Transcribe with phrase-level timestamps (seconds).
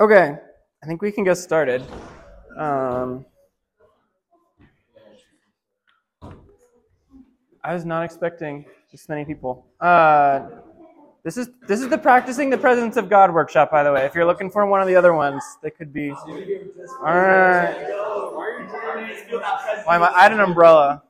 [0.00, 0.36] Okay,
[0.80, 1.82] I think we can get started.
[2.56, 3.26] Um,
[7.64, 9.66] I was not expecting this many people.
[9.80, 10.50] Uh,
[11.24, 14.04] this is this is the practicing the presence of God workshop, by the way.
[14.06, 16.12] If you're looking for one of the other ones, they could be.
[16.12, 16.24] All
[17.02, 17.74] right.
[19.84, 20.12] Why am I?
[20.14, 21.02] I had an umbrella.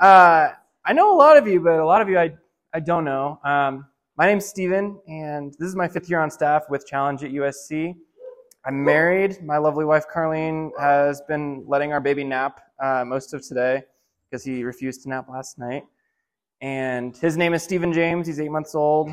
[0.00, 0.48] Uh,
[0.84, 2.34] I know a lot of you, but a lot of you I
[2.72, 3.38] I don't know.
[3.44, 3.86] Um,
[4.16, 7.94] my name's Steven, and this is my fifth year on staff with Challenge at USC.
[8.64, 9.42] I'm married.
[9.42, 13.82] My lovely wife, Carlene, has been letting our baby nap uh, most of today
[14.30, 15.82] because he refused to nap last night.
[16.60, 18.28] And his name is Stephen James.
[18.28, 19.10] He's eight months old.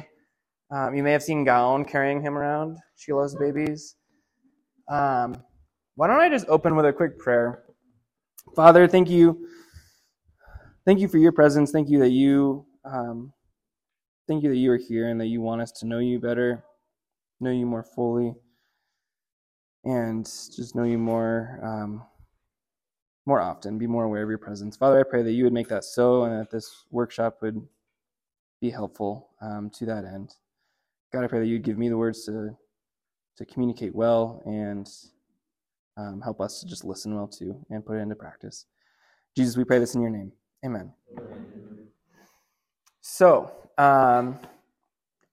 [0.70, 2.78] Um, you may have seen Gown carrying him around.
[2.96, 3.96] She loves babies.
[4.88, 5.36] Um,
[5.96, 7.64] why don't I just open with a quick prayer?
[8.56, 9.48] Father, thank you.
[10.86, 11.72] Thank you for your presence.
[11.72, 13.34] Thank you that you um,
[14.28, 16.64] Thank you that you are here and that you want us to know you better,
[17.40, 18.34] know you more fully,
[19.84, 22.04] and just know you more um,
[23.26, 24.76] more often, be more aware of your presence.
[24.76, 27.62] Father, I pray that you would make that so and that this workshop would
[28.60, 30.34] be helpful um, to that end.
[31.14, 32.56] God, I pray that you'd give me the words to
[33.38, 34.88] to communicate well and
[35.98, 38.66] um, help us to just listen well too and put it into practice.
[39.36, 40.32] Jesus, we pray this in your name.
[40.66, 40.92] Amen.
[43.04, 44.38] So, um,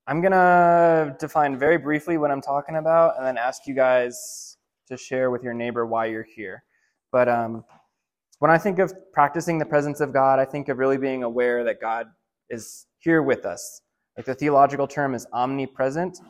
[0.07, 4.57] I'm going to define very briefly what I'm talking about and then ask you guys
[4.87, 6.65] to share with your neighbor why you're here.
[7.13, 7.63] But um,
[8.39, 11.63] when I think of practicing the presence of God, I think of really being aware
[11.65, 12.07] that God
[12.49, 13.83] is here with us.
[14.17, 16.21] Like the theological term is omnipresent,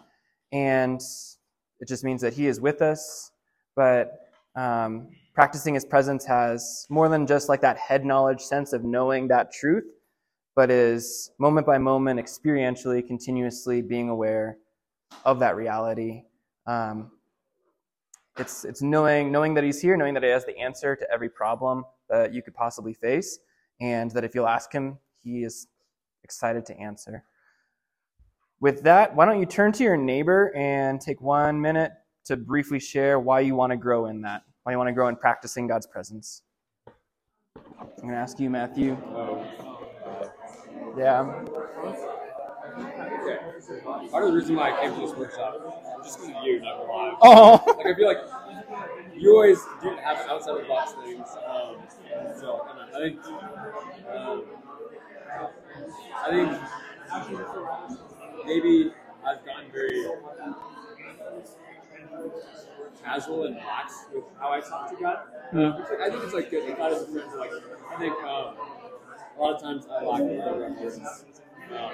[0.51, 1.01] and
[1.79, 3.31] it just means that He is with us.
[3.77, 8.83] But um, practicing His presence has more than just like that head knowledge sense of
[8.83, 9.85] knowing that truth
[10.59, 14.59] but is moment by moment, experientially, continuously being aware
[15.25, 16.25] of that reality.
[16.67, 17.13] Um,
[18.37, 21.29] it's it's knowing knowing that he's here, knowing that he has the answer to every
[21.29, 23.39] problem that you could possibly face,
[23.81, 25.69] and that if you'll ask him, he is
[26.25, 27.23] excited to answer.
[28.59, 31.93] With that, why don't you turn to your neighbor and take one minute
[32.25, 35.07] to briefly share why you want to grow in that, why you want to grow
[35.07, 36.43] in practicing God's presence.
[36.85, 38.97] I'm going to ask you, Matthew.
[40.99, 41.45] Yeah.
[42.81, 43.39] Okay.
[44.11, 46.79] Part of the reason why I came to this workshop, just because of you, not
[46.79, 47.17] gonna lie.
[47.23, 47.63] Oh.
[47.77, 48.19] Like I feel like
[49.17, 51.29] you always do have outside of the box things.
[51.47, 51.77] Um,
[52.39, 53.25] so I think,
[54.13, 54.45] um,
[56.17, 56.53] I think
[58.45, 58.93] maybe
[59.25, 60.05] I've gotten very
[63.05, 65.19] casual and lax with how I talk to God.
[65.53, 66.69] Like, I think it's like good.
[66.69, 67.39] Like God is a friend.
[67.39, 67.53] Like
[67.93, 68.15] I think.
[68.25, 68.55] Um,
[69.39, 71.25] a lot of times I lack the reference.
[71.71, 71.91] Um,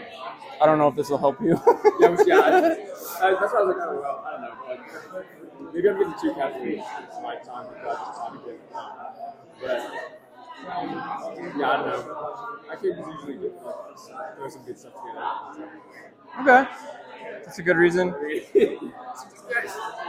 [0.61, 1.61] I don't know if this will help you.
[2.01, 5.15] yeah, yeah I, I, that's why I was like, oh, well, I don't know.
[5.15, 8.51] Like, maybe I'm getting too casual with my time God, just talking to.
[8.77, 8.91] Um,
[9.61, 9.79] but,
[11.59, 12.59] yeah, I don't know.
[12.71, 15.71] I could usually get, throw some good stuff together.
[16.41, 16.71] Okay.
[17.45, 18.15] That's a good reason.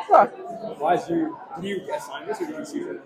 [0.07, 0.28] Huh.
[0.78, 3.01] Why is you, did you assign this or did you see it?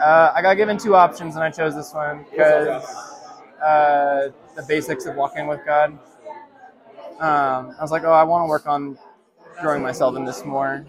[0.00, 3.09] Uh, I got given two options and I chose this one because
[3.62, 5.98] uh, the basics of walking with God.
[7.18, 8.98] Um, I was like, oh, I want to work on
[9.60, 10.86] growing myself in this more,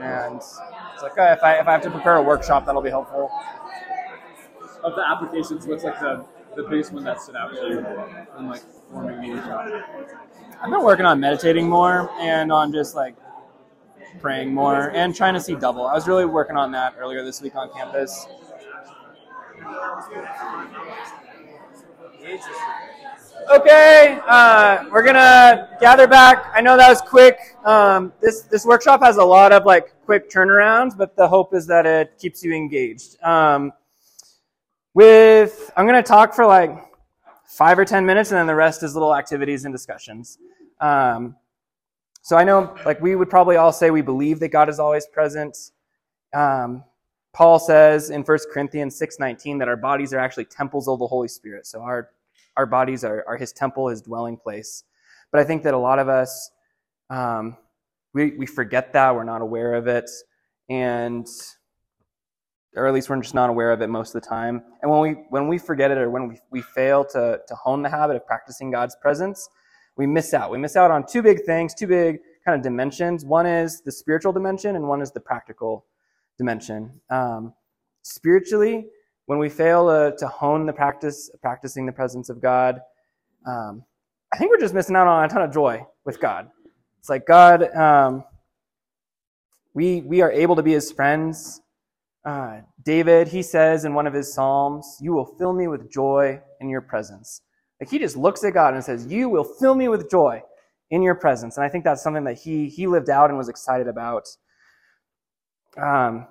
[0.00, 2.90] and it's like, oh, if I if I have to prepare a workshop, that'll be
[2.90, 3.30] helpful.
[4.82, 6.24] Of the applications, what's like the
[6.56, 7.78] the biggest one that stood out to you
[8.38, 9.68] in like forming the workshop?
[10.62, 13.14] I've been working on meditating more and on just like
[14.20, 15.86] praying more and trying to see double.
[15.86, 18.26] I was really working on that earlier this week on campus.
[23.50, 26.50] Okay, uh, we're gonna gather back.
[26.54, 27.38] I know that was quick.
[27.64, 31.66] Um, this this workshop has a lot of like quick turnarounds, but the hope is
[31.66, 33.20] that it keeps you engaged.
[33.22, 33.72] Um,
[34.94, 36.70] with I'm gonna talk for like
[37.46, 40.38] five or ten minutes, and then the rest is little activities and discussions.
[40.80, 41.36] Um,
[42.22, 45.06] so I know, like we would probably all say, we believe that God is always
[45.06, 45.56] present.
[46.34, 46.84] Um,
[47.32, 51.28] Paul says in 1 Corinthians 6:19 that our bodies are actually temples of the Holy
[51.28, 51.66] Spirit.
[51.66, 52.10] So our
[52.56, 54.84] our bodies are, are his temple, his dwelling place.
[55.30, 56.50] But I think that a lot of us
[57.08, 57.56] um,
[58.14, 60.10] we we forget that we're not aware of it,
[60.68, 61.26] and
[62.76, 64.62] or at least we're just not aware of it most of the time.
[64.82, 67.82] And when we when we forget it or when we, we fail to to hone
[67.82, 69.48] the habit of practicing God's presence,
[69.96, 70.50] we miss out.
[70.50, 73.24] We miss out on two big things, two big kind of dimensions.
[73.24, 75.86] One is the spiritual dimension, and one is the practical
[76.40, 76.90] dimension.
[77.10, 77.52] Um,
[78.02, 78.86] spiritually,
[79.26, 82.80] when we fail to, to hone the practice, practicing the presence of God,
[83.46, 83.84] um,
[84.32, 86.48] I think we're just missing out on a ton of joy with God.
[86.98, 88.24] It's like God, um,
[89.74, 91.60] we, we are able to be his friends.
[92.24, 96.40] Uh, David, he says in one of his Psalms, You will fill me with joy
[96.60, 97.42] in your presence.
[97.80, 100.42] Like he just looks at God and says, You will fill me with joy
[100.90, 101.58] in your presence.
[101.58, 104.26] And I think that's something that he, he lived out and was excited about.
[105.76, 106.26] Um,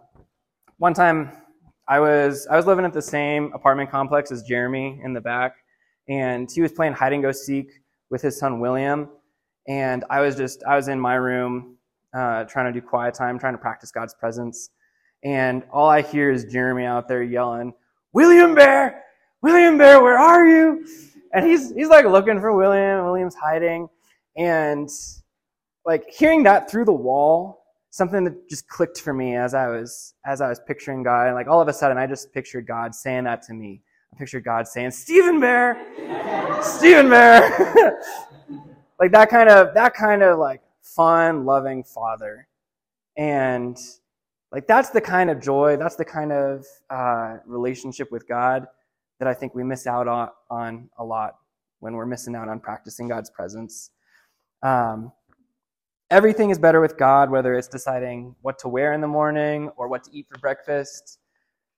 [0.77, 1.31] one time
[1.87, 5.55] I was, I was living at the same apartment complex as Jeremy in the back,
[6.07, 7.71] and he was playing hide and go seek
[8.09, 9.09] with his son William.
[9.67, 11.77] And I was just, I was in my room
[12.13, 14.71] uh, trying to do quiet time, trying to practice God's presence.
[15.23, 17.73] And all I hear is Jeremy out there yelling,
[18.13, 19.03] William Bear,
[19.41, 20.85] William Bear, where are you?
[21.33, 23.05] And he's, he's like looking for William.
[23.05, 23.87] William's hiding.
[24.37, 24.89] And
[25.85, 27.58] like hearing that through the wall,
[27.89, 31.27] something that just clicked for me as I was, as I was picturing God.
[31.27, 33.81] And like all of a sudden, I just pictured God saying that to me.
[34.13, 35.77] I pictured God saying, Stephen Bear,
[36.61, 38.01] Stephen Bear.
[38.99, 42.47] like that kind of, that kind of like fun, loving father.
[43.17, 43.77] And
[44.51, 48.67] like that's the kind of joy, that's the kind of uh, relationship with God
[49.19, 51.35] that I think we miss out on, on, a lot
[51.79, 53.91] when we're missing out on practicing God's presence.
[54.63, 55.11] Um,
[56.11, 59.87] everything is better with God, whether it's deciding what to wear in the morning or
[59.87, 61.19] what to eat for breakfast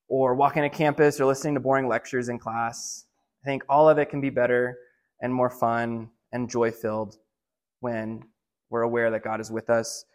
[0.08, 3.06] or walking to campus or listening to boring lectures in class.
[3.44, 4.78] I think all of it can be better
[5.22, 7.18] and more fun and joy filled
[7.82, 8.24] when
[8.70, 10.06] we're aware that God is with us.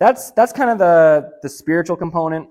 [0.00, 2.48] That's, that's kind of the, the spiritual component.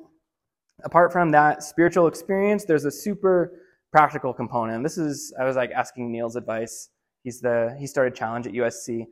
[0.84, 3.60] Apart from that spiritual experience, there's a super
[3.92, 4.84] practical component.
[4.84, 6.90] This is, I was like asking Neil's advice.
[7.24, 9.06] He's the, he started Challenge at USC.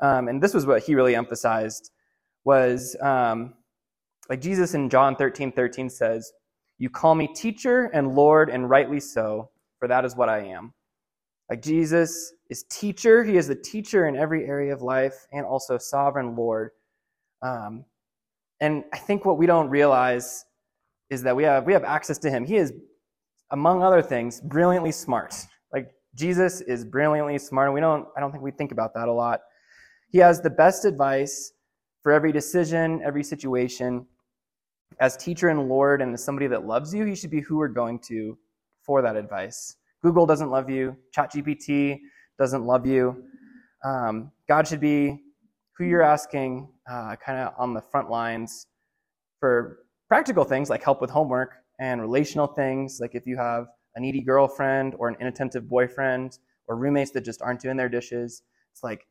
[0.00, 1.90] Um, and this was what he really emphasized
[2.44, 3.54] was um,
[4.28, 6.32] like Jesus in John 13, 13 says,
[6.78, 10.72] You call me teacher and Lord, and rightly so, for that is what I am.
[11.50, 15.76] Like Jesus is teacher, he is the teacher in every area of life, and also
[15.78, 16.70] sovereign Lord.
[17.42, 17.84] Um,
[18.60, 20.44] and I think what we don't realize
[21.10, 22.44] is that we have we have access to him.
[22.44, 22.72] He is,
[23.50, 25.34] among other things, brilliantly smart.
[25.72, 29.08] Like Jesus is brilliantly smart, and we don't I don't think we think about that
[29.08, 29.40] a lot.
[30.10, 31.52] He has the best advice
[32.02, 34.06] for every decision, every situation.
[35.00, 37.68] As teacher and Lord, and as somebody that loves you, he should be who we're
[37.68, 38.36] going to
[38.82, 39.76] for that advice.
[40.02, 40.96] Google doesn't love you.
[41.16, 42.00] ChatGPT
[42.38, 43.22] doesn't love you.
[43.84, 45.22] Um, God should be
[45.76, 48.66] who you're asking uh, kind of on the front lines
[49.38, 49.78] for
[50.08, 53.66] practical things like help with homework and relational things, like if you have
[53.96, 58.42] a needy girlfriend or an inattentive boyfriend or roommates that just aren't doing their dishes.
[58.72, 59.06] It's like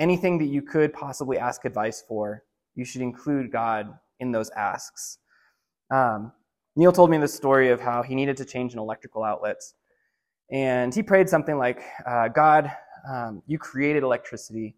[0.00, 2.42] anything that you could possibly ask advice for,
[2.74, 5.18] you should include God in those asks.
[5.92, 6.32] Um,
[6.74, 9.60] Neil told me the story of how he needed to change an electrical outlet
[10.50, 12.70] and he prayed something like, uh, God,
[13.08, 14.74] um, you created electricity.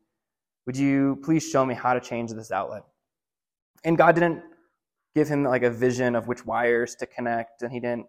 [0.66, 2.82] Would you please show me how to change this outlet?
[3.84, 4.42] And God didn't
[5.14, 8.06] give him like a vision of which wires to connect, and he didn't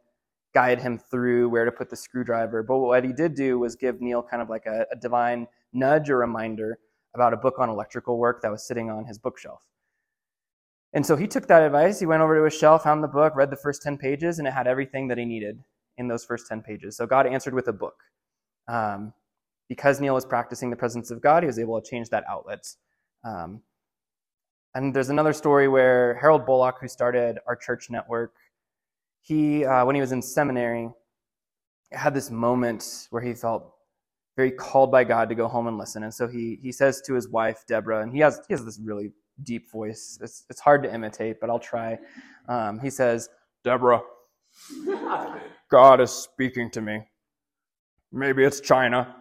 [0.53, 2.63] guide him through where to put the screwdriver.
[2.63, 6.09] But what he did do was give Neil kind of like a, a divine nudge
[6.09, 6.77] or reminder
[7.13, 9.61] about a book on electrical work that was sitting on his bookshelf.
[10.93, 11.99] And so he took that advice.
[11.99, 14.47] He went over to his shelf, found the book, read the first 10 pages, and
[14.47, 15.63] it had everything that he needed
[15.97, 16.95] in those first 10 pages.
[16.95, 17.95] So God answered with a book.
[18.67, 19.13] Um,
[19.69, 22.67] because Neil was practicing the presence of God, he was able to change that outlet.
[23.23, 23.61] Um,
[24.75, 28.33] and there's another story where Harold Bullock, who started our church network,
[29.21, 30.89] he, uh, when he was in seminary,
[31.91, 33.73] had this moment where he felt
[34.35, 36.03] very called by God to go home and listen.
[36.03, 38.79] And so he, he says to his wife, Deborah, and he has, he has this
[38.83, 39.11] really
[39.43, 40.17] deep voice.
[40.21, 41.97] It's, it's hard to imitate, but I'll try.
[42.47, 43.29] Um, he says,
[43.63, 44.01] Deborah,
[45.69, 47.01] God is speaking to me.
[48.11, 49.15] Maybe it's China.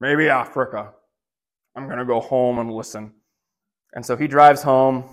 [0.00, 0.92] Maybe Africa.
[1.74, 3.12] I'm to go home and listen.
[3.94, 5.04] And so he drives home.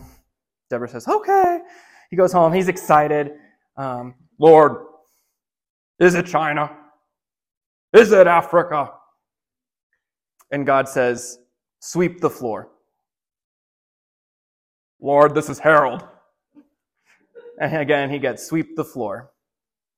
[0.70, 1.60] Deborah says, Okay.
[2.10, 2.54] He goes home.
[2.54, 3.32] He's excited.
[3.76, 4.86] Um, Lord,
[6.00, 6.72] is it China?
[7.92, 8.92] Is it Africa?
[10.54, 11.40] And God says,
[11.80, 12.70] Sweep the floor.
[15.02, 16.08] Lord, this is Harold.
[17.60, 19.32] And again, he gets sweep the floor.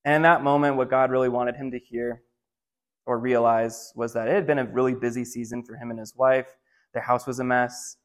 [0.06, 2.24] And in that moment, what God really wanted him to hear
[3.06, 6.16] or realize was that it had been a really busy season for him and his
[6.16, 6.48] wife.
[6.94, 7.98] Their house was a mess.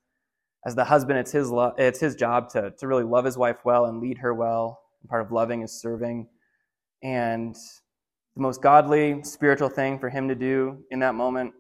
[0.67, 3.59] As the husband, it's his, lo- it's his job to, to really love his wife
[3.65, 4.81] well and lead her well.
[5.03, 6.27] And part of loving is serving.
[7.03, 7.55] And
[8.35, 11.55] the most godly, spiritual thing for him to do in that moment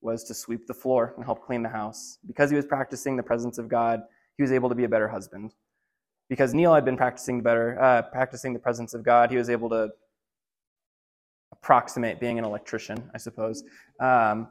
[0.00, 2.18] was to sweep the floor and help clean the house.
[2.26, 4.02] Because he was practicing the presence of God,
[4.36, 5.52] he was able to be a better husband
[6.28, 9.30] because Neil had been practicing better, uh, practicing the presence of God.
[9.30, 9.90] He was able to
[11.52, 13.64] approximate being an electrician, I suppose.
[13.98, 14.48] Um,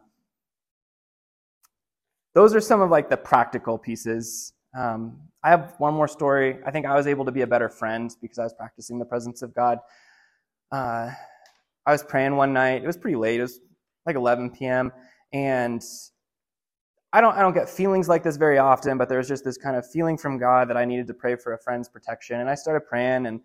[2.33, 4.53] those are some of like the practical pieces.
[4.77, 6.59] Um, I have one more story.
[6.65, 9.05] I think I was able to be a better friend because I was practicing the
[9.05, 9.79] presence of God.
[10.71, 11.11] Uh,
[11.85, 12.83] I was praying one night.
[12.83, 13.39] It was pretty late.
[13.39, 13.59] It was
[14.05, 14.91] like 11 p.m.
[15.33, 15.83] And
[17.13, 19.57] I don't I don't get feelings like this very often, but there was just this
[19.57, 22.39] kind of feeling from God that I needed to pray for a friend's protection.
[22.39, 23.41] And I started praying, and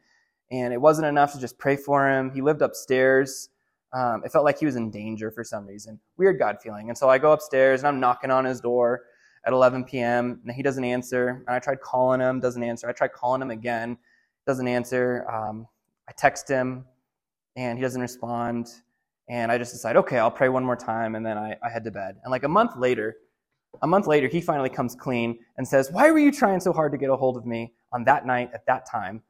[0.50, 2.30] and it wasn't enough to just pray for him.
[2.30, 3.48] He lived upstairs.
[3.94, 5.98] Um, it felt like he was in danger for some reason.
[6.16, 6.88] Weird God feeling.
[6.88, 9.02] And so I go upstairs and I'm knocking on his door
[9.46, 10.40] at 11 p.m.
[10.44, 11.42] and he doesn't answer.
[11.46, 12.88] And I tried calling him, doesn't answer.
[12.88, 13.98] I tried calling him again,
[14.46, 15.26] doesn't answer.
[15.30, 15.66] Um,
[16.08, 16.84] I text him
[17.56, 18.68] and he doesn't respond.
[19.28, 21.84] And I just decide, okay, I'll pray one more time, and then I, I head
[21.84, 22.16] to bed.
[22.22, 23.14] And like a month later,
[23.80, 26.92] a month later, he finally comes clean and says, Why were you trying so hard
[26.92, 29.22] to get a hold of me on that night at that time?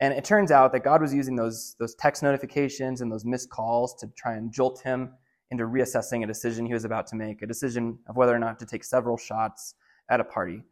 [0.00, 3.50] And it turns out that God was using those, those text notifications and those missed
[3.50, 5.12] calls to try and jolt him
[5.50, 8.58] into reassessing a decision he was about to make, a decision of whether or not
[8.60, 9.74] to take several shots
[10.08, 10.62] at a party.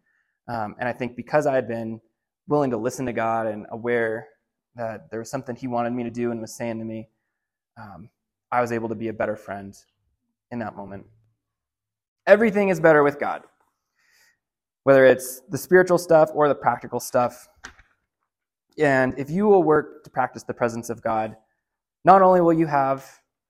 [0.49, 2.00] Um, and I think because I had been
[2.47, 4.28] willing to listen to God and aware
[4.76, 7.09] that there was something He wanted me to do and was saying to me,
[7.80, 8.11] um,
[8.50, 9.76] I was able to be a better friend
[10.50, 11.07] in that moment.
[12.26, 13.43] Everything is better with God,
[14.85, 17.49] whether it's the spiritual stuff or the practical stuff.
[18.79, 21.37] And if you will work to practice the presence of God,
[22.05, 23.05] not only will you have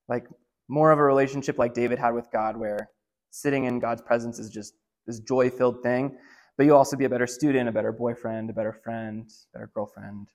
[0.09, 0.27] like
[0.69, 2.91] more of a relationship like David had with God, where
[3.31, 4.75] sitting in God's presence is just
[5.07, 6.17] this joy filled thing,
[6.57, 9.71] but you'll also be a better student, a better boyfriend, a better friend, a better
[9.75, 10.29] girlfriend,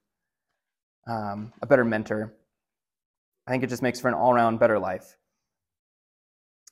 [1.08, 2.34] um, a better mentor.
[3.48, 5.16] I think it just makes for an all around better life.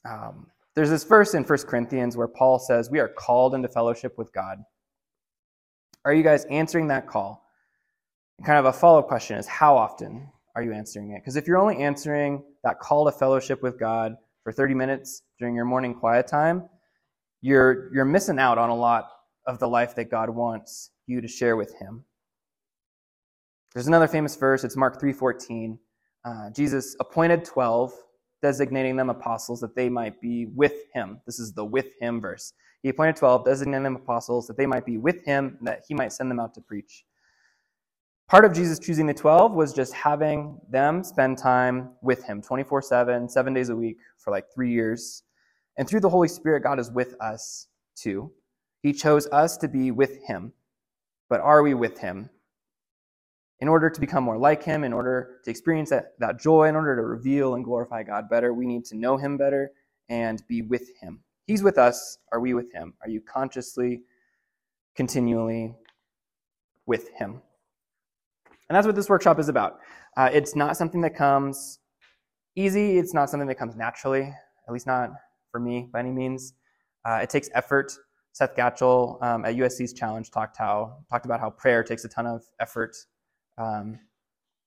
[0.10, 4.18] Um, there's this verse in 1 Corinthians where Paul says, We are called into fellowship
[4.18, 4.60] with God.
[6.06, 7.44] Are you guys answering that call?
[8.38, 11.22] And kind of a follow up question is, How often are you answering it?
[11.22, 15.56] Because if you're only answering that call to fellowship with God for 30 minutes during
[15.56, 16.70] your morning quiet time,
[17.42, 19.10] you're, you're missing out on a lot
[19.48, 22.06] of the life that God wants you to share with Him.
[23.74, 24.64] There's another famous verse.
[24.64, 25.78] It's Mark 3:14.
[26.26, 27.94] Uh, Jesus appointed 12,
[28.42, 31.20] designating them apostles that they might be with him.
[31.26, 32.54] This is the with him verse.
[32.84, 35.94] He appointed 12, designating them apostles that they might be with him, and that he
[35.94, 37.04] might send them out to preach.
[38.30, 42.82] Part of Jesus choosing the 12 was just having them spend time with him 24
[42.84, 45.24] 7, seven days a week for like three years.
[45.78, 48.32] And through the Holy Spirit, God is with us too.
[48.84, 50.54] He chose us to be with him.
[51.28, 52.30] But are we with him?
[53.62, 56.76] In order to become more like him, in order to experience that, that joy, in
[56.76, 59.72] order to reveal and glorify God better, we need to know him better
[60.08, 61.22] and be with him.
[61.46, 62.20] He's with us.
[62.32, 62.94] Are we with him?
[63.02, 64.02] Are you consciously,
[64.96, 65.76] continually
[66.86, 67.42] with him?
[68.70, 69.80] And that's what this workshop is about.
[70.16, 71.80] Uh, it's not something that comes
[72.56, 75.10] easy, it's not something that comes naturally, at least not
[75.52, 76.54] for me by any means.
[77.06, 77.92] Uh, it takes effort.
[78.32, 82.28] Seth Gatchell um, at USC's Challenge talked how talked about how prayer takes a ton
[82.28, 82.96] of effort
[83.60, 84.00] um,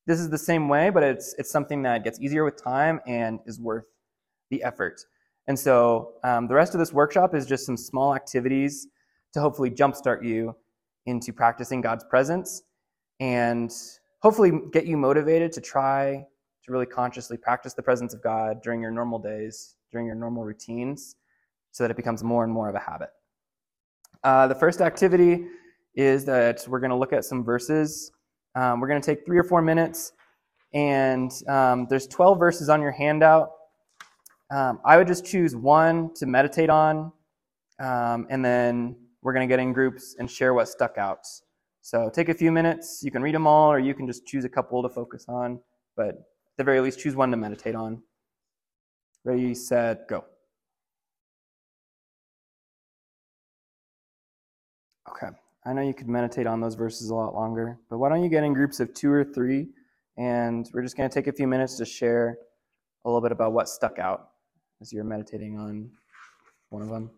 [0.07, 3.41] this is the same way, but it's it's something that gets easier with time and
[3.47, 3.85] is worth
[4.51, 5.01] the effort.
[5.49, 8.87] And so um, the rest of this workshop is just some small activities
[9.33, 10.55] to hopefully jumpstart you
[11.07, 12.63] into practicing God's presence
[13.19, 13.73] and
[14.21, 16.25] hopefully get you motivated to try
[16.65, 20.45] to really consciously practice the presence of God during your normal days, during your normal
[20.45, 21.17] routines,
[21.73, 23.11] so that it becomes more and more of a habit.
[24.23, 25.47] Uh, the first activity
[25.97, 28.13] is that we're going to look at some verses
[28.55, 30.13] um, we're going to take three or four minutes,
[30.75, 33.51] and um, there's 12 verses on your handout.
[34.51, 37.13] Um, I would just choose one to meditate on,
[37.81, 41.21] um, and then we're going to get in groups and share what stuck out.
[41.81, 43.01] So take a few minutes.
[43.03, 45.61] You can read them all, or you can just choose a couple to focus on,
[45.97, 46.17] but at
[46.59, 48.03] the very least, choose one to meditate on.
[49.25, 50.25] Ready, set, go.
[55.09, 55.29] Okay.
[55.65, 58.29] I know you could meditate on those verses a lot longer, but why don't you
[58.29, 59.69] get in groups of two or three?
[60.17, 62.37] And we're just going to take a few minutes to share
[63.05, 64.31] a little bit about what stuck out
[64.81, 65.91] as you're meditating on
[66.71, 67.11] one of them.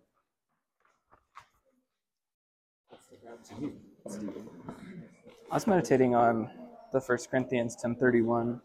[5.51, 6.51] I was meditating on
[6.93, 8.61] the First Corinthians 10:31,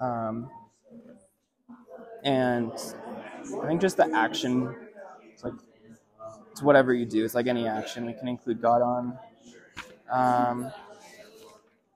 [0.00, 0.50] um,
[2.24, 4.74] and I think just the action,
[5.42, 5.54] like
[6.58, 7.24] it's whatever you do.
[7.24, 8.04] It's like any action.
[8.04, 9.16] We can include God on.
[10.10, 10.72] Um,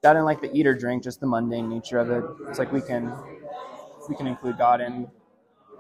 [0.05, 2.23] God in like the eat or drink, just the mundane nature of it.
[2.49, 3.13] It's like we can
[4.09, 5.09] we can include God in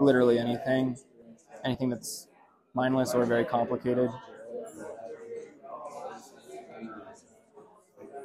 [0.00, 0.96] literally anything,
[1.64, 2.26] anything that's
[2.74, 4.10] mindless or very complicated.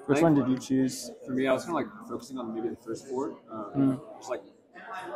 [0.08, 1.12] Which one did you choose?
[1.24, 3.38] For me, I was kind of like focusing on maybe the first four.
[3.52, 4.18] Um, mm.
[4.18, 4.42] Just like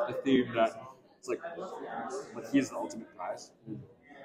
[0.07, 0.79] a theme that
[1.17, 1.39] it's like
[2.35, 3.49] like he is the ultimate prize.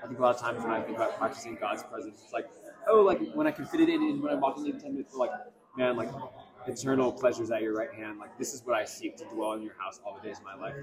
[0.07, 2.49] I think a lot of times when I think about practicing God's presence, it's like
[2.89, 5.15] oh, like when I can fit it in, and when I'm walking in ten minutes,
[5.15, 5.33] like
[5.77, 6.09] man, like
[6.69, 8.21] eternal pleasures at your right hand.
[8.21, 10.45] Like this is what I seek to dwell in your house all the days of
[10.45, 10.75] my life.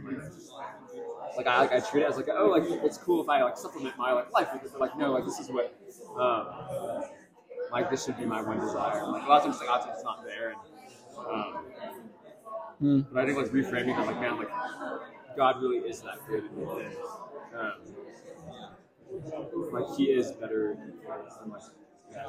[1.38, 3.58] Like, I like I treat it as like oh like it's cool if I like
[3.58, 5.74] supplement my like life with it, but like no like this is what
[6.20, 7.06] um
[7.72, 9.08] like this should be my one desire.
[9.08, 10.60] Like a lot of times like a lot of times it's not there and
[11.18, 11.64] um
[12.80, 13.02] Hmm.
[13.12, 14.50] but I think like reframing I'm like man like
[15.38, 16.96] God really is that good and
[17.58, 17.74] um
[19.72, 21.62] like he is better than like
[22.12, 22.24] yeah.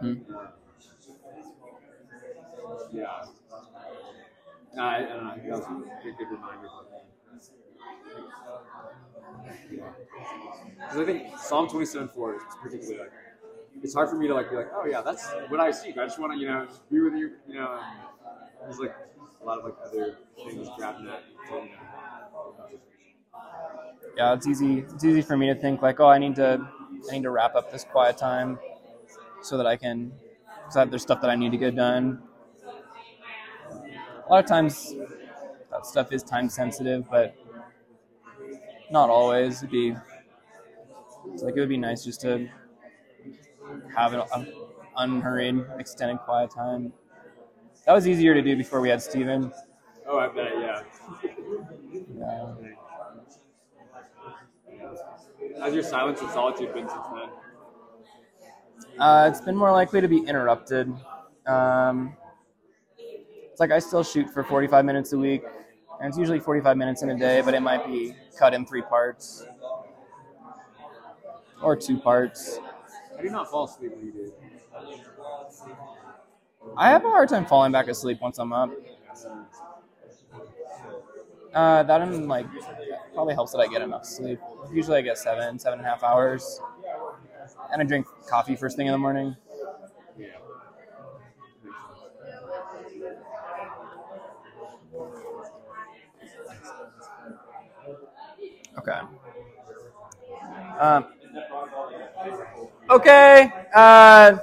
[0.00, 0.14] Hmm.
[2.92, 3.24] Yeah.
[4.78, 5.30] I, I don't know.
[5.30, 6.68] I think that was a good, reminder.
[10.74, 13.12] Because I think Psalm 27 4 is particularly like,
[13.82, 15.98] it's hard for me to like be like, oh yeah, that's what I seek.
[15.98, 17.80] I just want to, you know, be with you, you know.
[18.62, 18.94] There's like
[19.40, 21.68] a lot of like other things grabbing at, you know.
[24.16, 24.78] Yeah, it's easy.
[24.78, 26.66] It's easy for me to think like, oh, I need to,
[27.08, 28.58] I need to wrap up this quiet time,
[29.42, 30.12] so that I can,
[30.66, 32.22] because there's stuff that I need to get done.
[33.70, 34.94] A lot of times,
[35.70, 37.36] that stuff is time sensitive, but
[38.90, 39.58] not always.
[39.58, 39.94] It'd be,
[41.32, 42.48] it's like it would be nice just to
[43.94, 44.22] have an
[44.96, 46.92] unhurried, extended quiet time.
[47.84, 49.52] That was easier to do before we had Steven.
[50.08, 50.52] Oh, I bet.
[50.58, 50.82] Yeah.
[55.66, 57.28] How's your silence and solitude been since then?
[59.00, 60.94] Uh, it's been more likely to be interrupted.
[61.44, 62.16] Um,
[63.50, 65.42] it's like I still shoot for 45 minutes a week,
[65.98, 68.82] and it's usually 45 minutes in a day, but it might be cut in three
[68.82, 69.44] parts
[71.60, 72.60] or two parts.
[73.10, 74.32] How do you not fall asleep when you do?
[76.76, 78.70] I have a hard time falling back asleep once I'm up.
[81.52, 82.46] Uh, that and like
[83.16, 84.38] probably helps that I get enough sleep.
[84.70, 86.60] Usually I get seven, seven and a half hours,
[87.72, 89.34] and I drink coffee first thing in the morning.
[90.18, 90.26] Yeah.
[98.78, 99.00] Okay.
[100.78, 101.06] Um,
[102.90, 103.50] okay.
[103.74, 104.36] Uh,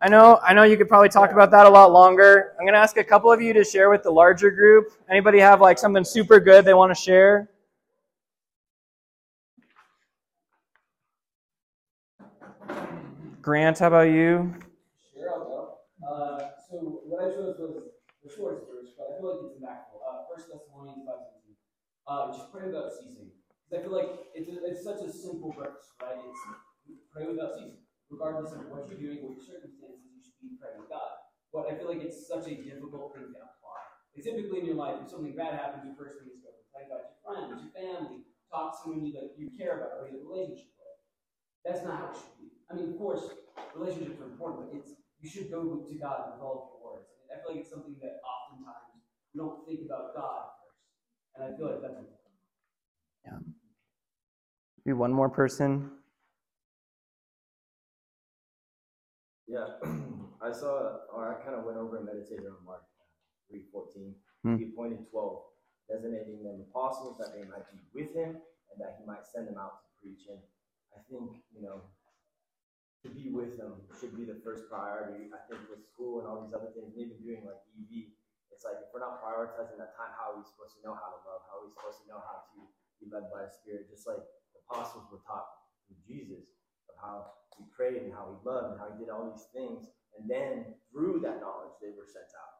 [0.00, 0.40] I know.
[0.42, 2.54] I know you could probably talk about that a lot longer.
[2.58, 4.86] I'm gonna ask a couple of you to share with the larger group.
[5.10, 7.50] Anybody have like something super good they want to share?
[13.46, 14.58] Grant, how about you?
[15.14, 15.60] Sure, I'll go.
[16.02, 17.94] Uh, so what I chose was
[18.26, 20.02] the shortest verse, but I feel like it's impactful.
[20.02, 21.54] Uh, First Thessalonians five seventeen.
[22.10, 23.30] Uh, just pray without ceasing.
[23.70, 26.18] 'Cause I feel like it's, a, it's such a simple verse, right?
[26.26, 26.42] It's
[27.14, 30.02] pray without ceasing, regardless of what you're doing, what your circumstances.
[30.10, 31.30] You should be praying to God.
[31.54, 33.82] But I feel like it's such a difficult thing to apply.
[34.18, 36.90] And typically in your life, if something bad happens, your first thing is go pray
[36.90, 40.18] about your friends, your family, talk to someone you like you care about, or you
[40.18, 40.98] have a relationship with.
[41.62, 42.55] That's not how it should be.
[42.70, 43.22] I mean, of course,
[43.74, 47.08] relationships are important, but it's you should go to God with all of your words.
[47.30, 49.02] I feel like it's something that oftentimes
[49.34, 50.82] we don't think about God first,
[51.34, 52.36] and I feel like that's important.
[53.24, 53.38] Yeah.
[54.84, 55.90] Maybe one more person.
[59.46, 59.78] Yeah,
[60.42, 62.82] I saw, or I kind of went over and meditated on Mark
[63.48, 64.14] three fourteen.
[64.42, 64.58] Hmm.
[64.58, 65.42] He appointed twelve,
[65.90, 69.58] designating them apostles that they might be with him and that he might send them
[69.58, 70.26] out to preach.
[70.30, 70.38] And
[70.94, 71.82] I think you know,
[73.06, 75.30] to be with them should be the first priority.
[75.30, 78.10] I think with school and all these other things, even doing like EV,
[78.50, 81.14] it's like if we're not prioritizing that time, how are we supposed to know how
[81.14, 81.46] to love?
[81.46, 82.66] How are we supposed to know how to
[82.98, 83.86] be led by the Spirit?
[83.86, 84.18] Just like
[84.56, 85.46] the apostles were taught
[85.86, 86.50] through Jesus
[86.90, 89.86] of how he prayed and how he loved and how he did all these things.
[90.18, 92.54] And then through that knowledge, they were sent out.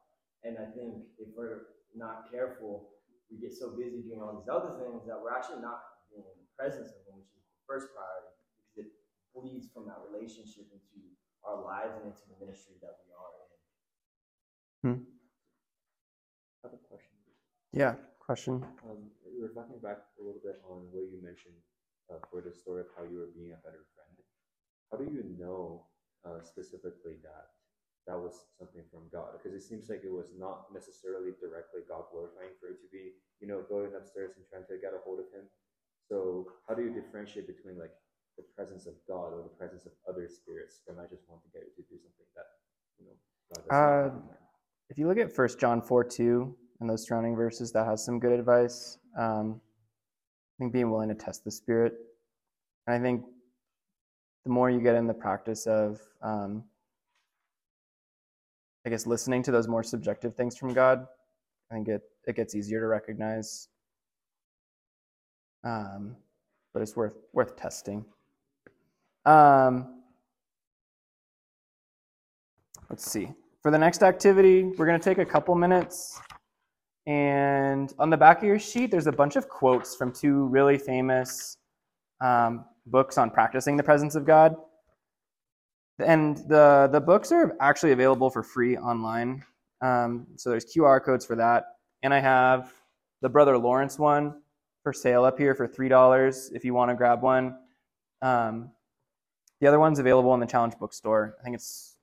[0.45, 2.93] And I think if we're not careful,
[3.33, 5.81] we get so busy doing all these other things that we're actually not
[6.13, 8.36] being in the presence of him, which is the first priority,
[9.37, 10.97] bleeds from that relationship into
[11.45, 13.31] our lives and into the ministry that we are
[14.89, 15.05] in.
[16.65, 17.13] I have a question.
[17.71, 17.93] Yeah.
[18.17, 18.65] Question.
[18.83, 19.07] Um,
[19.39, 21.55] reflecting back a little bit on what you mentioned
[22.11, 24.15] uh, for the story of how you were being a better friend,
[24.91, 25.87] how do you know
[26.27, 27.55] uh, specifically that
[28.03, 29.35] that was something from God?
[29.35, 33.15] Because it seems like it was not necessarily directly God glorifying for it to be,
[33.39, 35.47] you know, going upstairs and trying to get a hold of Him.
[36.07, 37.95] So how do you differentiate between like
[38.37, 41.49] the presence of God or the presence of other spirits that might just want to
[41.49, 42.45] get you to do something that,
[42.99, 43.13] you know,
[43.53, 44.37] God Uh, have in mind?
[44.89, 48.19] If you look at First John 4 2 and those surrounding verses, that has some
[48.19, 48.99] good advice.
[49.17, 49.59] Um,
[50.57, 51.93] I think being willing to test the Spirit.
[52.85, 53.25] And I think
[54.45, 56.63] the more you get in the practice of, um,
[58.85, 61.05] I guess, listening to those more subjective things from God,
[61.69, 63.67] I think it, it gets easier to recognize.
[65.63, 66.15] Um,
[66.73, 68.05] but it's worth worth testing.
[69.27, 70.03] Um,
[72.89, 73.27] let's see.
[73.61, 76.21] For the next activity, we're going to take a couple minutes.
[77.05, 80.77] And on the back of your sheet, there's a bunch of quotes from two really
[80.77, 81.57] famous
[82.21, 84.55] um, books on practicing the presence of God.
[85.99, 89.43] And the, the books are actually available for free online.
[89.81, 91.65] Um, so there's QR codes for that.
[92.01, 92.71] And I have
[93.21, 94.41] the Brother Lawrence one
[94.83, 97.57] for sale up here for $3 if you want to grab one.
[98.21, 98.71] Um,
[99.59, 101.35] the other one's available in the Challenge Bookstore.
[101.39, 101.97] I think it's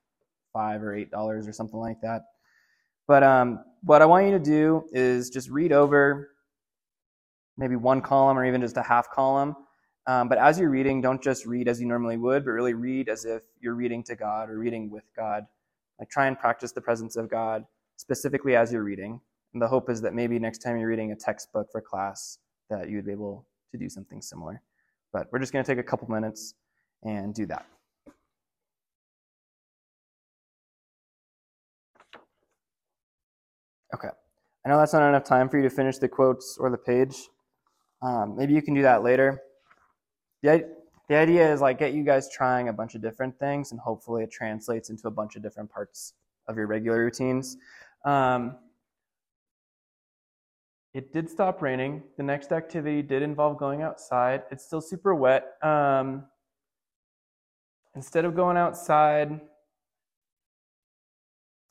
[0.52, 2.22] five or eight dollars or something like that.
[3.06, 6.30] But um, what I want you to do is just read over
[7.56, 9.54] maybe one column or even just a half column.
[10.06, 13.08] Um, but as you're reading, don't just read as you normally would, but really read
[13.08, 15.44] as if you're reading to God or reading with God.
[15.98, 17.64] Like try and practice the presence of God
[17.96, 19.20] specifically as you're reading.
[19.52, 22.38] And the hope is that maybe next time you're reading a textbook for class,
[22.68, 24.60] that you'd be able to do something similar.
[25.12, 26.54] But we're just going to take a couple minutes
[27.04, 27.66] and do that.
[33.94, 34.08] Okay.
[34.64, 37.28] I know that's not enough time for you to finish the quotes or the page.
[38.02, 39.40] Um, maybe you can do that later.
[40.42, 40.68] The,
[41.08, 44.24] the idea is like get you guys trying a bunch of different things, and hopefully
[44.24, 46.14] it translates into a bunch of different parts
[46.48, 47.56] of your regular routines.
[48.04, 48.56] Um,
[50.92, 52.02] it did stop raining.
[52.16, 54.42] The next activity did involve going outside.
[54.50, 55.54] It's still super wet.
[55.62, 56.24] Um,
[57.94, 59.40] instead of going outside,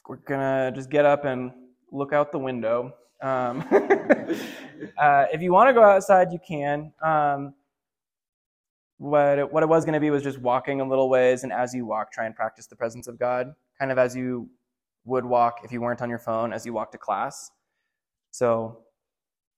[0.08, 1.52] we're gonna just get up and
[1.92, 2.94] look out the window.
[3.22, 3.64] Um,
[4.98, 6.92] uh, if you want to go outside, you can.
[7.02, 7.54] Um,
[8.98, 11.52] what it, what it was going to be was just walking a little ways, and
[11.52, 14.50] as you walk, try and practice the presence of God, kind of as you
[15.06, 17.52] would walk if you weren't on your phone as you walk to class.
[18.32, 18.80] So,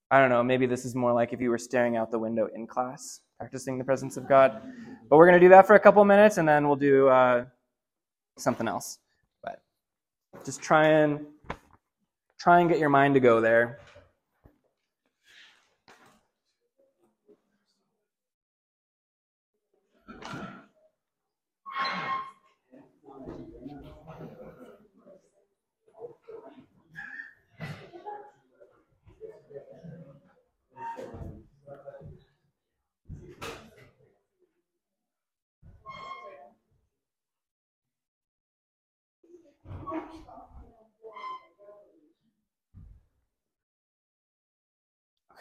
[0.10, 2.48] I don't know, maybe this is more like if you were staring out the window
[2.54, 4.62] in class, practicing the presence of God.
[5.10, 7.46] But we're going to do that for a couple minutes, and then we'll do uh,
[8.38, 9.00] something else.
[9.44, 9.62] But
[10.46, 11.26] just try and
[12.40, 13.80] try and get your mind to go there.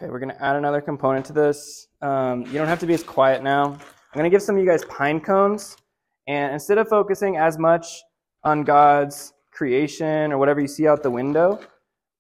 [0.05, 1.89] Okay, we're to add another component to this.
[2.03, 3.65] Um, you don't have to be as quiet now.
[3.65, 3.79] I'm
[4.25, 5.79] to give some of you guys pine cones.
[6.29, 8.03] And instead of focusing as much
[8.43, 11.59] on God's creation or whatever you see out the window,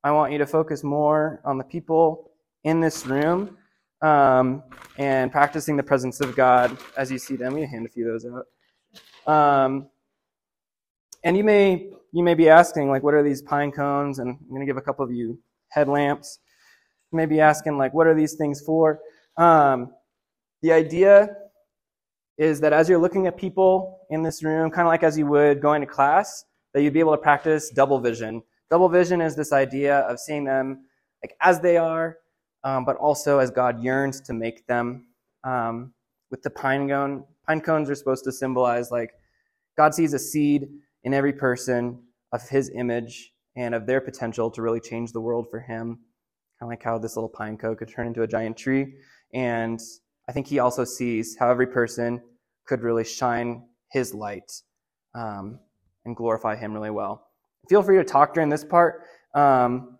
[0.02, 2.30] I want you to focus more on the people
[2.62, 3.58] in this room
[4.00, 4.62] um,
[4.96, 7.52] and practicing the presence of God as you see them.
[7.52, 8.32] We hand a few of those
[9.26, 9.30] out.
[9.30, 9.90] Um,
[11.22, 14.20] and you may you may be asking, like, what are these pine cones?
[14.20, 16.38] And I'm to give a couple of you headlamps
[17.14, 19.00] may be asking, like, what are these things for?
[19.36, 19.92] Um,
[20.62, 21.28] the idea
[22.38, 25.26] is that as you're looking at people in this room, kind of like as you
[25.26, 28.42] would going to class, that you'd be able to practice double vision.
[28.70, 30.86] Double vision is this idea of seeing them
[31.22, 32.18] like as they are,
[32.64, 35.06] um, but also as God yearns to make them.
[35.44, 35.92] Um,
[36.30, 39.10] with the pine cone, pine cones are supposed to symbolize like
[39.76, 40.68] God sees a seed
[41.04, 45.46] in every person of His image and of their potential to really change the world
[45.50, 46.00] for Him
[46.58, 48.94] kind of like how this little pine cone could turn into a giant tree.
[49.32, 49.80] And
[50.28, 52.22] I think he also sees how every person
[52.66, 54.50] could really shine his light
[55.14, 55.58] um,
[56.04, 57.28] and glorify him really well.
[57.68, 59.02] Feel free to talk during this part,
[59.34, 59.98] um,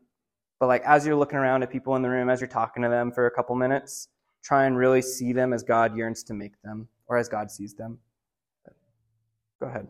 [0.60, 2.88] but like as you're looking around at people in the room, as you're talking to
[2.88, 4.08] them for a couple minutes,
[4.42, 7.74] try and really see them as God yearns to make them, or as God sees
[7.74, 7.98] them.
[9.60, 9.88] Go ahead.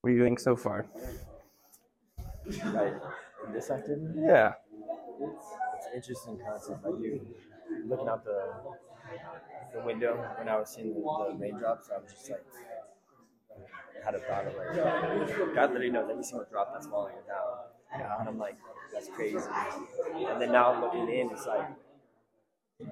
[0.00, 0.86] What do you think so far?
[2.64, 2.94] Right
[3.52, 4.06] this activity.
[4.16, 4.52] Yeah.
[5.20, 6.84] It's, it's interesting concept.
[6.84, 7.20] I do
[7.86, 8.52] looking out the
[9.74, 11.90] the window when I was seeing the, the raindrops.
[11.94, 12.44] I was just like
[14.04, 17.98] had a thought of like God literally knows every single drop that's falling down.
[17.98, 18.20] Yeah.
[18.20, 18.56] And I'm like,
[18.92, 19.38] that's crazy.
[20.14, 21.68] And then now I'm looking in, it's like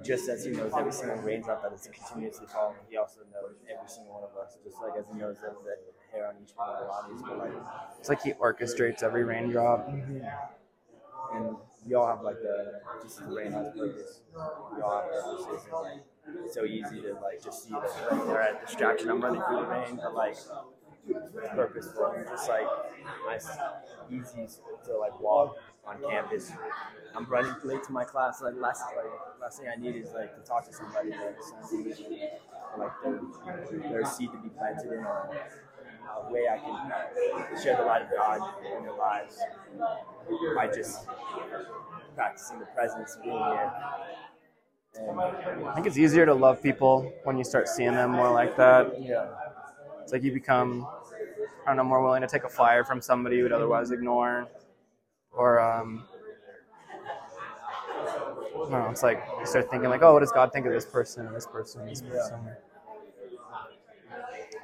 [0.05, 3.89] just as he knows every single raindrop that is continuously falling, he also knows every
[3.89, 6.69] single one of us, just like as he knows that the hair on each one
[6.69, 7.23] of our bodies.
[7.27, 7.53] But like,
[7.99, 9.89] it's like he orchestrates every raindrop.
[9.89, 10.25] Mm-hmm.
[11.35, 14.21] And we all have like the just the rain has purpose.
[14.35, 15.65] We all have purposes.
[15.65, 16.05] And, like,
[16.45, 19.11] it's so easy to like just see that like, they're at distraction.
[19.11, 20.37] I'm running through the rain, but like
[21.09, 22.07] it's purposeful.
[22.17, 22.67] And just like
[23.27, 23.49] nice,
[24.11, 24.49] easy
[24.87, 26.53] to like walk on campus.
[27.15, 28.43] I'm running late to my class.
[28.43, 29.07] Like last, like
[29.41, 32.01] last thing I need is like to talk to somebody sends
[32.77, 33.21] like their,
[33.91, 35.31] their seed to be planted in a,
[36.09, 38.41] a way I can share the light of God
[38.77, 39.39] in their lives
[40.55, 41.07] by just
[42.15, 43.73] practicing the presence, of being here.
[44.99, 45.21] And
[45.69, 49.01] I think it's easier to love people when you start seeing them more like that.
[49.01, 49.27] yeah,
[50.03, 50.87] It's like you become,
[51.65, 54.49] I don't know, more willing to take a flyer from somebody you would otherwise ignore,
[55.33, 56.05] or um,
[57.87, 58.89] I don't know.
[58.91, 61.47] It's like you start thinking like, oh, what does God think of this person, this
[61.47, 62.41] person, this person?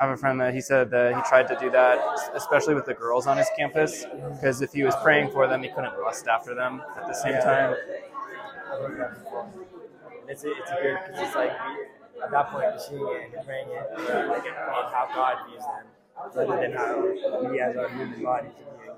[0.01, 1.99] I have a friend that he said that he tried to do that,
[2.35, 5.69] especially with the girls on his campus, because if he was praying for them, he
[5.69, 7.75] couldn't lust after them at the same time.
[10.29, 11.53] it's a, it's a good because it's like
[12.23, 15.87] at that point seeing it and praying it uh, like on how God views them
[16.37, 18.53] rather than how we as our human bodies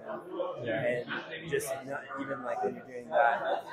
[0.09, 1.09] are viewing them.
[1.43, 3.65] And just not, even like when you're doing that,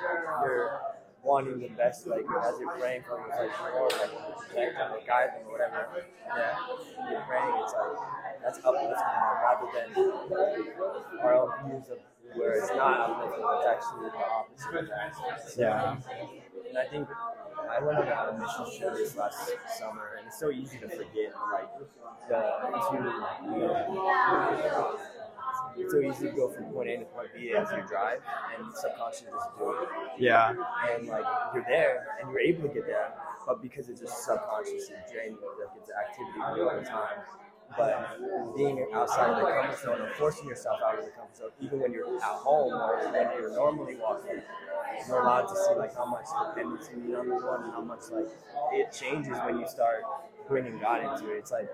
[0.44, 0.80] you're
[1.22, 2.06] wanting the best.
[2.06, 4.10] Like as you're praying for like more like
[4.48, 6.04] protect them or guide them or whatever.
[6.36, 6.56] Yeah,
[7.10, 7.54] you're praying.
[7.62, 8.96] It's like that's uplifting
[9.42, 9.88] rather than
[11.22, 11.98] our own views of
[12.34, 13.44] where it's not uplifting.
[13.44, 14.16] It's actually the
[14.98, 15.60] opposite.
[15.60, 15.96] Yeah.
[16.68, 17.06] And I think
[17.70, 21.34] I went on a mission trip this last summer, and it's so easy to forget,
[21.52, 21.68] like,
[22.28, 22.94] the, to,
[23.44, 24.98] you know,
[25.76, 28.20] it's so easy to go from point A to point B as you drive,
[28.56, 29.88] and subconsciously just do it.
[30.18, 30.54] Yeah.
[30.90, 33.14] And, like, you're there, and you're able to get there,
[33.46, 37.20] but because it's just subconsciously draining, like, it's activity all the time.
[37.76, 41.50] But being outside of the comfort zone and forcing yourself out of the comfort zone,
[41.60, 44.42] even when you're at home or when you're normally walking,
[45.08, 48.02] you're allowed to see like how much dependency you on the one and how much
[48.10, 48.28] like
[48.72, 50.02] it changes when you start
[50.48, 51.38] bringing God into it.
[51.38, 51.70] It's like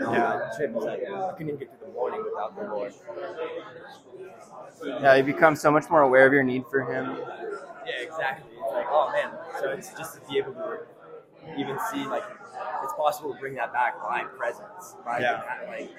[0.00, 2.92] yeah, the trip is like I couldn't even get through the morning without the Lord.
[4.84, 7.16] Yeah, you become so much more aware of your need for Him.
[7.86, 8.50] Yeah, exactly.
[8.52, 10.78] It's like oh man, so it's just to be able to
[11.58, 12.24] even see like
[12.82, 15.42] it's possible to bring that back by presence, by Yeah.
[15.68, 15.90] like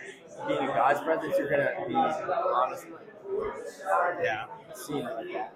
[0.47, 1.37] being in God's presence.
[1.37, 2.91] You're gonna be honestly
[4.23, 4.45] Yeah.
[4.73, 5.53] seeing like that.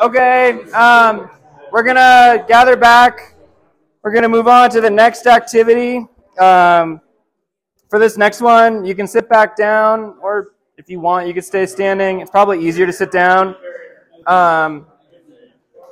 [0.00, 1.30] Okay, um,
[1.70, 3.34] we're gonna gather back.
[4.02, 6.06] We're gonna move on to the next activity.
[6.38, 7.00] Um,
[7.88, 11.42] for this next one, you can sit back down, or if you want, you can
[11.42, 12.20] stay standing.
[12.20, 13.56] It's probably easier to sit down.
[14.26, 14.86] Um,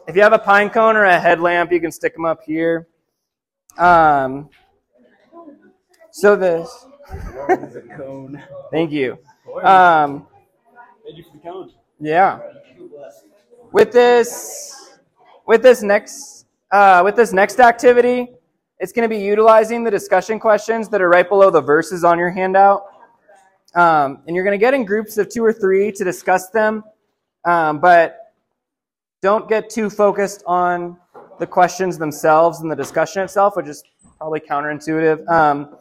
[0.09, 2.89] if you have a pine cone or a headlamp, you can stick them up here.
[3.79, 4.51] Um,
[6.11, 6.87] so this.
[8.71, 9.19] Thank you.
[9.63, 10.27] Um,
[11.05, 11.71] Thank you for the cone.
[12.01, 12.39] yeah.
[13.73, 14.99] With this,
[15.47, 18.29] with this next, uh, with this next activity,
[18.79, 22.19] it's going to be utilizing the discussion questions that are right below the verses on
[22.19, 22.85] your handout,
[23.75, 26.85] um, and you're going to get in groups of two or three to discuss them,
[27.45, 28.33] um, but
[29.23, 30.99] don't get too focused on
[31.43, 33.83] the questions themselves and the discussion itself, which is
[34.17, 35.29] probably counterintuitive.
[35.29, 35.77] Um,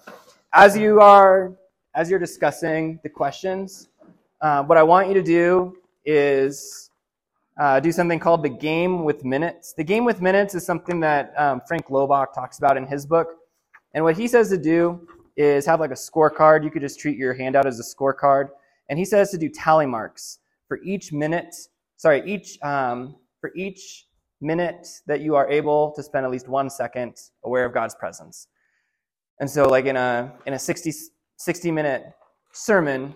[0.54, 1.54] as you are,
[1.94, 3.90] as you're discussing the questions,
[4.42, 6.90] uh, what I want you to do is
[7.60, 9.74] uh, do something called the game with minutes.
[9.74, 13.28] The game with minutes is something that um, Frank Laubach talks about in his book.
[13.94, 16.64] And what he says to do is have like a scorecard.
[16.64, 18.50] You could just treat your handout as a scorecard.
[18.90, 21.54] And he says to do tally marks for each minute,
[21.98, 24.08] sorry, each, um, for each
[24.42, 28.48] minute that you are able to spend at least one second aware of God's presence.
[29.40, 30.92] And so like in a, in a 60,
[31.38, 32.06] 60 minute
[32.54, 33.16] sermon,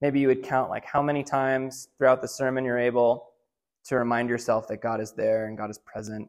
[0.00, 3.28] maybe you would count like how many times throughout the sermon you're able
[3.84, 6.28] to remind yourself that God is there and God is present.